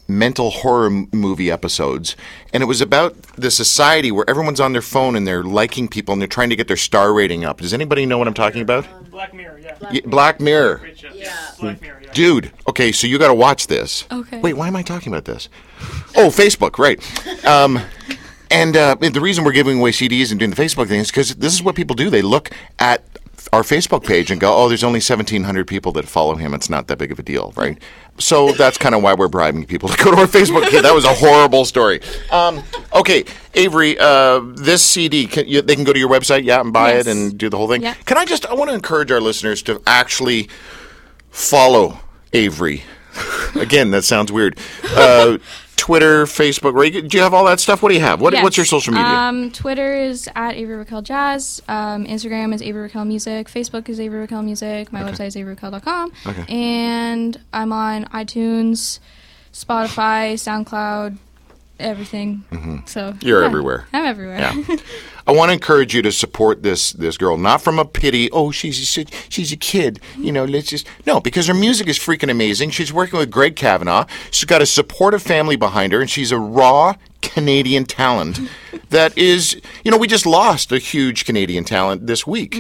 mental 0.09 0.51
horror 0.51 0.87
m- 0.87 1.09
movie 1.13 1.51
episodes, 1.51 2.17
and 2.53 2.63
it 2.63 2.67
was 2.67 2.81
about 2.81 3.15
the 3.37 3.51
society 3.51 4.11
where 4.13 4.29
everyone's 4.29 4.61
on 4.61 4.73
their 4.73 4.83
phone 4.83 5.17
and 5.17 5.27
they're 5.27 5.43
liking 5.45 5.89
people 5.89 6.13
and 6.13 6.21
they're 6.21 6.27
trying 6.29 6.51
to 6.51 6.57
get 6.57 6.69
their 6.69 6.77
star 6.77 7.13
rating 7.13 7.45
up. 7.45 7.61
Does 7.61 7.73
anybody 7.75 8.07
know 8.07 8.19
what 8.19 8.29
I'm 8.29 8.35
talking 8.35 8.63
about? 8.63 8.87
Black 9.11 9.33
Mirror, 9.35 9.61
yeah. 9.63 9.77
Y- 9.93 10.01
Black 10.05 10.41
Mirror. 10.41 10.79
Great. 10.79 11.03
Yeah. 11.15 11.35
Black 11.61 11.81
Mirror, 11.81 12.03
yeah. 12.05 12.13
Dude, 12.13 12.53
okay, 12.69 12.93
so 12.93 13.07
you 13.07 13.19
got 13.19 13.29
to 13.29 13.35
watch 13.35 13.67
this. 13.67 14.07
Okay. 14.13 14.41
Wait, 14.41 14.55
why 14.55 14.69
am 14.69 14.77
I 14.77 14.83
talking 14.83 15.13
about 15.13 15.25
this? 15.25 15.49
Oh, 16.17 16.29
Facebook, 16.29 16.79
right. 16.79 16.99
Um, 17.47 17.81
and 18.51 18.77
uh, 18.77 18.95
the 18.97 19.21
reason 19.21 19.45
we're 19.45 19.53
giving 19.53 19.79
away 19.79 19.91
CDs 19.91 20.31
and 20.31 20.39
doing 20.39 20.51
the 20.51 20.57
Facebook 20.63 20.89
thing 20.89 21.01
is 21.01 21.11
because 21.11 21.35
this 21.37 21.53
is 21.55 21.63
what 21.63 21.75
people 21.75 21.97
do. 21.97 22.11
They 22.11 22.23
look 22.23 22.51
at 22.79 23.03
our 23.53 23.63
Facebook 23.63 24.05
page 24.05 24.31
and 24.31 24.41
go, 24.41 24.55
oh, 24.57 24.69
there's 24.69 24.85
only 24.85 24.99
1,700 24.99 25.67
people 25.67 25.93
that 25.93 26.07
follow 26.09 26.35
him. 26.35 26.55
It's 26.55 26.71
not 26.71 26.87
that 26.89 26.99
big 26.99 27.13
of 27.13 27.19
a 27.19 27.23
deal, 27.23 27.53
right? 27.57 27.79
So 28.19 28.53
that's 28.53 28.79
kind 28.79 28.95
of 28.95 29.03
why 29.03 29.15
we're 29.15 29.29
bribing 29.29 29.67
people 29.67 29.89
to 29.89 29.97
go 30.03 30.13
to 30.15 30.21
our 30.21 30.27
Facebook 30.27 30.63
page. 30.71 30.83
That 30.83 30.95
was 30.95 31.05
a 31.05 31.13
horrible 31.15 31.65
story. 31.65 32.01
Um, 32.31 32.63
okay, 32.95 33.25
Avery, 33.55 33.99
uh, 33.99 34.39
this 34.55 34.83
CD, 34.85 35.27
can 35.27 35.49
you, 35.49 35.63
they 35.63 35.75
can 35.75 35.83
go 35.85 35.93
to 35.93 35.99
your 35.99 36.09
website, 36.09 36.45
yeah, 36.45 36.61
and 36.61 36.73
buy 36.73 36.93
Yes. 36.93 37.07
it 37.07 37.11
and 37.17 37.37
do 37.37 37.49
the 37.51 37.57
whole 37.57 37.69
thing. 37.69 37.83
Yeah. 37.83 37.95
Can 38.07 38.17
I 38.17 38.25
just, 38.25 38.47
I 38.47 38.55
want 38.55 38.71
to 38.71 38.75
encourage 38.75 39.11
our 39.11 39.21
listeners 39.21 39.63
to 39.65 39.83
actually 39.87 40.49
follow 41.31 41.99
Avery. 42.33 42.83
Again, 43.57 43.91
that 43.91 44.03
sounds 44.05 44.31
weird. 44.33 44.59
Uh, 44.85 45.39
Twitter, 45.77 46.25
Facebook, 46.25 46.75
right? 46.75 46.93
Do 46.93 47.17
you 47.17 47.23
have 47.23 47.35
all 47.35 47.45
that 47.47 47.61
stuff? 47.61 47.83
What 47.83 47.91
do 47.91 47.95
you 47.95 48.01
have? 48.01 48.21
What, 48.21 48.35
What's 48.35 48.57
your 48.57 48.67
social 48.67 48.93
media? 48.93 49.07
Um, 49.07 49.51
Twitter 49.51 49.95
is 49.95 50.29
at 50.35 50.55
Avery 50.55 50.77
Raquel 50.77 51.03
Jazz. 51.03 51.63
Um, 51.69 52.07
Instagram 52.07 52.55
is 52.55 52.63
Avery 52.63 52.83
Raquel 52.83 53.05
Music. 53.05 53.49
Facebook 53.49 53.89
is 53.89 54.01
Avery 54.01 54.21
Raquel 54.21 54.43
Music. 54.43 54.93
My 54.93 55.03
website 55.03 55.27
is 55.29 55.37
averyraquel.com. 55.37 56.13
Okay. 56.27 56.45
And 56.49 57.39
I'm 57.53 57.73
on 57.73 58.05
iTunes, 58.07 58.99
Spotify, 59.53 60.35
SoundCloud, 60.35 61.19
everything. 61.79 62.45
So 62.87 63.13
Mm-hmm. 63.13 63.27
You're 63.27 63.41
yeah, 63.41 63.47
everywhere. 63.47 63.87
I'm 63.93 64.05
everywhere. 64.05 64.39
Yeah. 64.39 64.77
I 65.27 65.33
want 65.33 65.49
to 65.49 65.55
encourage 65.55 65.95
you 65.95 66.03
to 66.03 66.13
support 66.13 66.63
this 66.63 66.93
this 66.93 67.17
girl, 67.17 67.39
not 67.39 67.63
from 67.63 67.79
a 67.79 67.85
pity. 67.85 68.31
Oh, 68.31 68.51
she's 68.51 68.99
a, 68.99 69.07
she's 69.31 69.53
a 69.53 69.57
kid, 69.57 70.01
you 70.19 70.31
know. 70.33 70.45
Let's 70.45 70.69
just 70.69 70.87
no, 71.07 71.19
because 71.21 71.47
her 71.47 71.55
music 71.55 71.89
is 71.89 71.99
freaking 71.99 72.31
amazing. 72.31 72.71
She's 72.71 72.93
working 72.93 73.19
with 73.19 73.31
Greg 73.31 73.57
Kavanagh. 73.57 74.07
She's 74.31 74.45
got 74.45 74.61
a 74.61 74.67
supportive 74.67 75.23
family 75.23 75.57
behind 75.57 75.93
her, 75.95 76.01
and 76.01 76.11
she's 76.11 76.31
a 76.31 76.39
raw 76.39 76.95
Canadian 77.23 77.87
talent 77.87 78.39
that 78.91 79.17
is, 79.17 79.61
you 79.83 79.91
know, 79.91 79.97
we 79.97 80.07
just 80.07 80.27
lost 80.27 80.71
a 80.73 80.79
huge 80.79 81.25
Canadian 81.25 81.65
talent 81.65 82.07
this 82.07 82.27
week. 82.27 82.57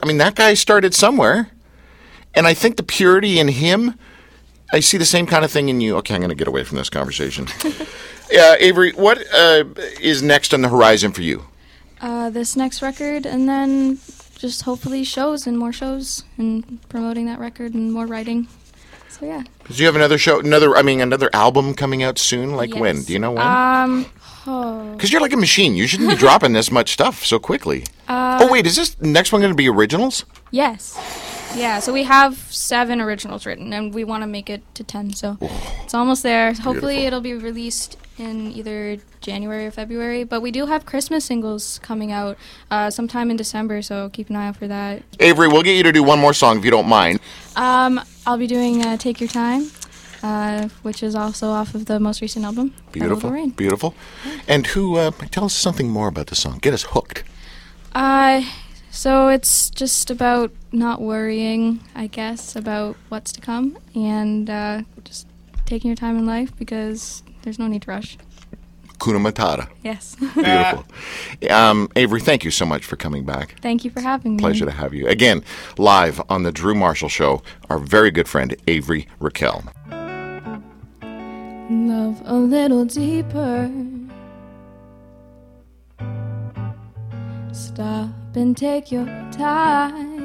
I 0.00 0.06
mean, 0.06 0.18
that 0.18 0.36
guy 0.36 0.54
started 0.54 0.94
somewhere, 0.94 1.50
and 2.34 2.46
I 2.46 2.54
think 2.54 2.76
the 2.76 2.82
purity 2.84 3.38
in 3.40 3.48
him. 3.48 3.98
I 4.72 4.80
see 4.80 4.98
the 4.98 5.04
same 5.04 5.26
kind 5.26 5.44
of 5.44 5.50
thing 5.50 5.68
in 5.68 5.80
you. 5.80 5.96
Okay, 5.98 6.14
I'm 6.14 6.20
going 6.20 6.30
to 6.30 6.34
get 6.34 6.48
away 6.48 6.64
from 6.64 6.76
this 6.78 6.90
conversation. 6.90 7.46
yeah, 8.30 8.56
Avery, 8.58 8.92
what 8.92 9.18
uh, 9.32 9.64
is 10.00 10.22
next 10.22 10.52
on 10.52 10.62
the 10.62 10.68
horizon 10.68 11.12
for 11.12 11.22
you? 11.22 11.46
uh, 12.00 12.30
this 12.30 12.56
next 12.56 12.82
record, 12.82 13.26
and 13.26 13.48
then 13.48 13.98
just 14.38 14.62
hopefully 14.62 15.04
shows 15.04 15.46
and 15.46 15.58
more 15.58 15.72
shows 15.72 16.24
and 16.36 16.78
promoting 16.88 17.26
that 17.26 17.38
record 17.38 17.74
and 17.74 17.92
more 17.92 18.06
writing. 18.06 18.48
So 19.08 19.24
yeah. 19.24 19.44
Do 19.68 19.74
you 19.74 19.86
have 19.86 19.96
another 19.96 20.18
show, 20.18 20.40
another? 20.40 20.76
I 20.76 20.82
mean, 20.82 21.00
another 21.00 21.30
album 21.32 21.74
coming 21.74 22.02
out 22.02 22.18
soon? 22.18 22.54
Like 22.54 22.74
when? 22.74 23.02
Do 23.02 23.12
you 23.12 23.18
know 23.18 23.32
when? 23.32 23.46
Um. 23.46 24.06
Oh. 24.48 24.92
Because 24.92 25.10
you're 25.10 25.20
like 25.20 25.32
a 25.32 25.36
machine. 25.36 25.74
You 25.74 25.88
shouldn't 25.88 26.08
be 26.08 26.14
dropping 26.14 26.52
this 26.52 26.70
much 26.70 26.92
stuff 26.92 27.24
so 27.24 27.40
quickly. 27.40 27.82
Uh, 28.08 28.38
oh 28.40 28.52
wait, 28.52 28.64
is 28.64 28.76
this 28.76 28.96
next 29.00 29.32
one 29.32 29.40
going 29.40 29.50
to 29.50 29.56
be 29.56 29.68
originals? 29.68 30.24
Yes. 30.52 30.96
Yeah, 31.54 31.78
so 31.78 31.92
we 31.92 32.02
have 32.04 32.36
seven 32.52 33.00
originals 33.00 33.46
written, 33.46 33.72
and 33.72 33.94
we 33.94 34.04
want 34.04 34.22
to 34.22 34.26
make 34.26 34.50
it 34.50 34.62
to 34.74 34.84
ten. 34.84 35.12
So 35.14 35.38
it's 35.84 35.94
almost 35.94 36.22
there. 36.22 36.52
Hopefully, 36.52 36.96
Beautiful. 36.96 37.06
it'll 37.06 37.20
be 37.20 37.34
released 37.34 37.96
in 38.18 38.52
either 38.52 38.98
January 39.20 39.66
or 39.66 39.70
February. 39.70 40.24
But 40.24 40.40
we 40.42 40.50
do 40.50 40.66
have 40.66 40.84
Christmas 40.84 41.24
singles 41.24 41.78
coming 41.82 42.12
out 42.12 42.36
uh, 42.70 42.90
sometime 42.90 43.30
in 43.30 43.36
December, 43.36 43.80
so 43.82 44.08
keep 44.10 44.28
an 44.28 44.36
eye 44.36 44.48
out 44.48 44.56
for 44.56 44.66
that. 44.68 45.02
Avery, 45.20 45.48
we'll 45.48 45.62
get 45.62 45.76
you 45.76 45.82
to 45.82 45.92
do 45.92 46.02
one 46.02 46.18
more 46.18 46.34
song 46.34 46.58
if 46.58 46.64
you 46.64 46.70
don't 46.70 46.88
mind. 46.88 47.20
Um, 47.56 48.00
I'll 48.26 48.38
be 48.38 48.46
doing 48.46 48.84
uh, 48.84 48.96
"Take 48.98 49.20
Your 49.20 49.28
Time," 49.30 49.70
uh, 50.22 50.68
which 50.82 51.02
is 51.02 51.14
also 51.14 51.48
off 51.48 51.74
of 51.74 51.86
the 51.86 51.98
most 51.98 52.20
recent 52.20 52.44
album. 52.44 52.74
Beautiful, 52.92 53.30
Rain. 53.30 53.50
beautiful. 53.50 53.94
And 54.46 54.66
who? 54.66 54.96
Uh, 54.96 55.10
tell 55.30 55.44
us 55.44 55.54
something 55.54 55.88
more 55.88 56.08
about 56.08 56.26
the 56.26 56.34
song. 56.36 56.58
Get 56.58 56.74
us 56.74 56.82
hooked. 56.82 57.22
Uh, 57.94 58.42
so 58.96 59.28
it's 59.28 59.68
just 59.68 60.10
about 60.10 60.50
not 60.72 61.02
worrying, 61.02 61.80
I 61.94 62.06
guess, 62.06 62.56
about 62.56 62.96
what's 63.10 63.30
to 63.32 63.42
come 63.42 63.76
and 63.94 64.48
uh, 64.48 64.82
just 65.04 65.26
taking 65.66 65.90
your 65.90 65.96
time 65.96 66.16
in 66.16 66.24
life 66.24 66.56
because 66.56 67.22
there's 67.42 67.58
no 67.58 67.66
need 67.66 67.82
to 67.82 67.90
rush. 67.90 68.16
Kuna 68.98 69.18
Matata. 69.18 69.68
Yes. 69.84 70.16
Beautiful. 70.34 70.86
Um, 71.50 71.90
Avery, 71.94 72.22
thank 72.22 72.42
you 72.42 72.50
so 72.50 72.64
much 72.64 72.86
for 72.86 72.96
coming 72.96 73.26
back. 73.26 73.60
Thank 73.60 73.84
you 73.84 73.90
for 73.90 74.00
having 74.00 74.36
me. 74.36 74.40
Pleasure 74.40 74.64
to 74.64 74.70
have 74.70 74.94
you 74.94 75.06
again 75.08 75.44
live 75.76 76.18
on 76.30 76.44
the 76.44 76.50
Drew 76.50 76.74
Marshall 76.74 77.10
Show. 77.10 77.42
Our 77.68 77.78
very 77.78 78.10
good 78.10 78.28
friend 78.28 78.56
Avery 78.66 79.06
Raquel. 79.20 79.62
Love 81.68 82.22
a 82.24 82.34
little 82.34 82.86
deeper. 82.86 83.70
Stop 87.52 88.25
and 88.36 88.56
take 88.56 88.92
your 88.92 89.06
time. 89.32 90.16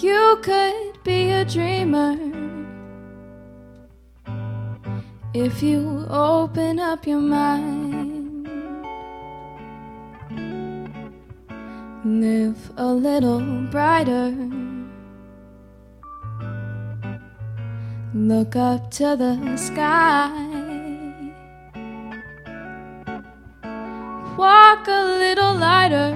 You 0.00 0.38
could 0.42 1.02
be 1.04 1.30
a 1.30 1.44
dreamer, 1.44 2.16
If 5.34 5.62
you 5.62 6.06
open 6.08 6.80
up 6.80 7.06
your 7.06 7.20
mind, 7.20 8.48
live 12.04 12.72
a 12.76 12.86
little 12.86 13.40
brighter. 13.70 14.34
Look 18.14 18.56
up 18.56 18.90
to 18.92 19.16
the 19.16 19.56
sky. 19.56 20.57
Walk 24.68 24.86
a 24.88 25.02
little 25.24 25.54
lighter. 25.54 26.12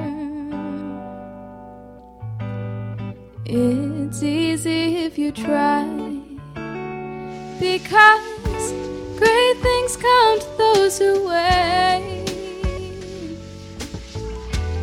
It's 3.47 4.23
easy 4.23 4.97
if 5.07 5.17
you 5.17 5.33
try. 5.33 5.85
Because 7.59 8.65
great 9.17 9.57
things 9.67 9.97
come 9.97 10.41
to 10.41 10.47
those 10.59 10.99
who 10.99 11.29
wait. 11.29 12.27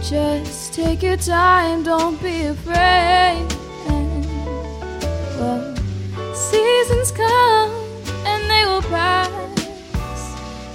Just 0.02 0.74
take 0.74 1.04
your 1.04 1.18
time, 1.18 1.84
don't 1.84 2.20
be 2.24 2.46
afraid. 2.46 3.46
Well, 5.38 5.76
seasons 6.34 7.12
come 7.12 7.70
and 8.26 8.42
they 8.50 8.66
will 8.66 8.82
pass. 8.82 9.30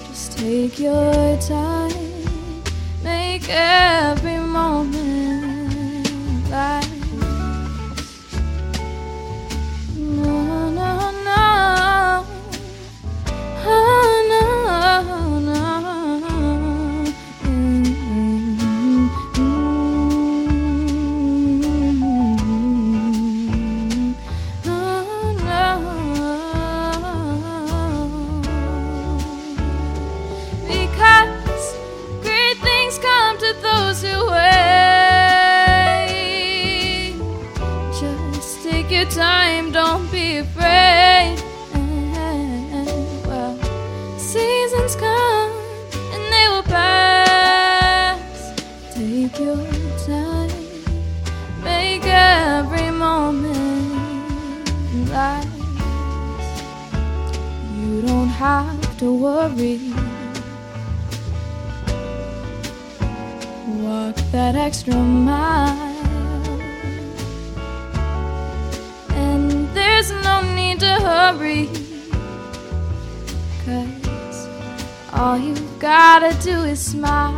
Just 0.06 0.38
take 0.38 0.78
your 0.78 1.36
time, 1.40 1.83
make 3.48 3.93
Walk 63.66 64.16
that 64.30 64.56
extra 64.56 64.94
mile. 64.94 65.78
And 69.12 69.68
there's 69.74 70.10
no 70.10 70.42
need 70.54 70.80
to 70.80 70.92
hurry. 71.00 71.70
Cause 73.64 74.48
all 75.14 75.38
you've 75.38 75.78
gotta 75.78 76.36
do 76.42 76.64
is 76.64 76.78
smile. 76.78 77.32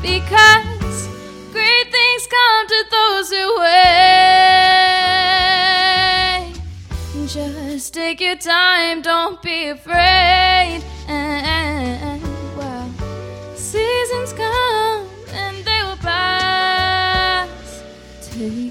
Because 0.00 1.08
great 1.50 1.90
things 1.90 2.28
come 2.28 2.68
to 2.68 2.84
those 2.92 3.30
who 3.30 3.58
wait. 3.58 3.78
Just 7.26 7.92
take 7.92 8.20
your 8.20 8.36
time, 8.36 9.02
don't 9.02 9.42
be 9.42 9.66
afraid. 9.68 10.84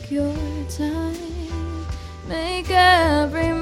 Your 0.09 0.33
time, 0.69 1.15
make 2.27 2.69
every 2.69 3.56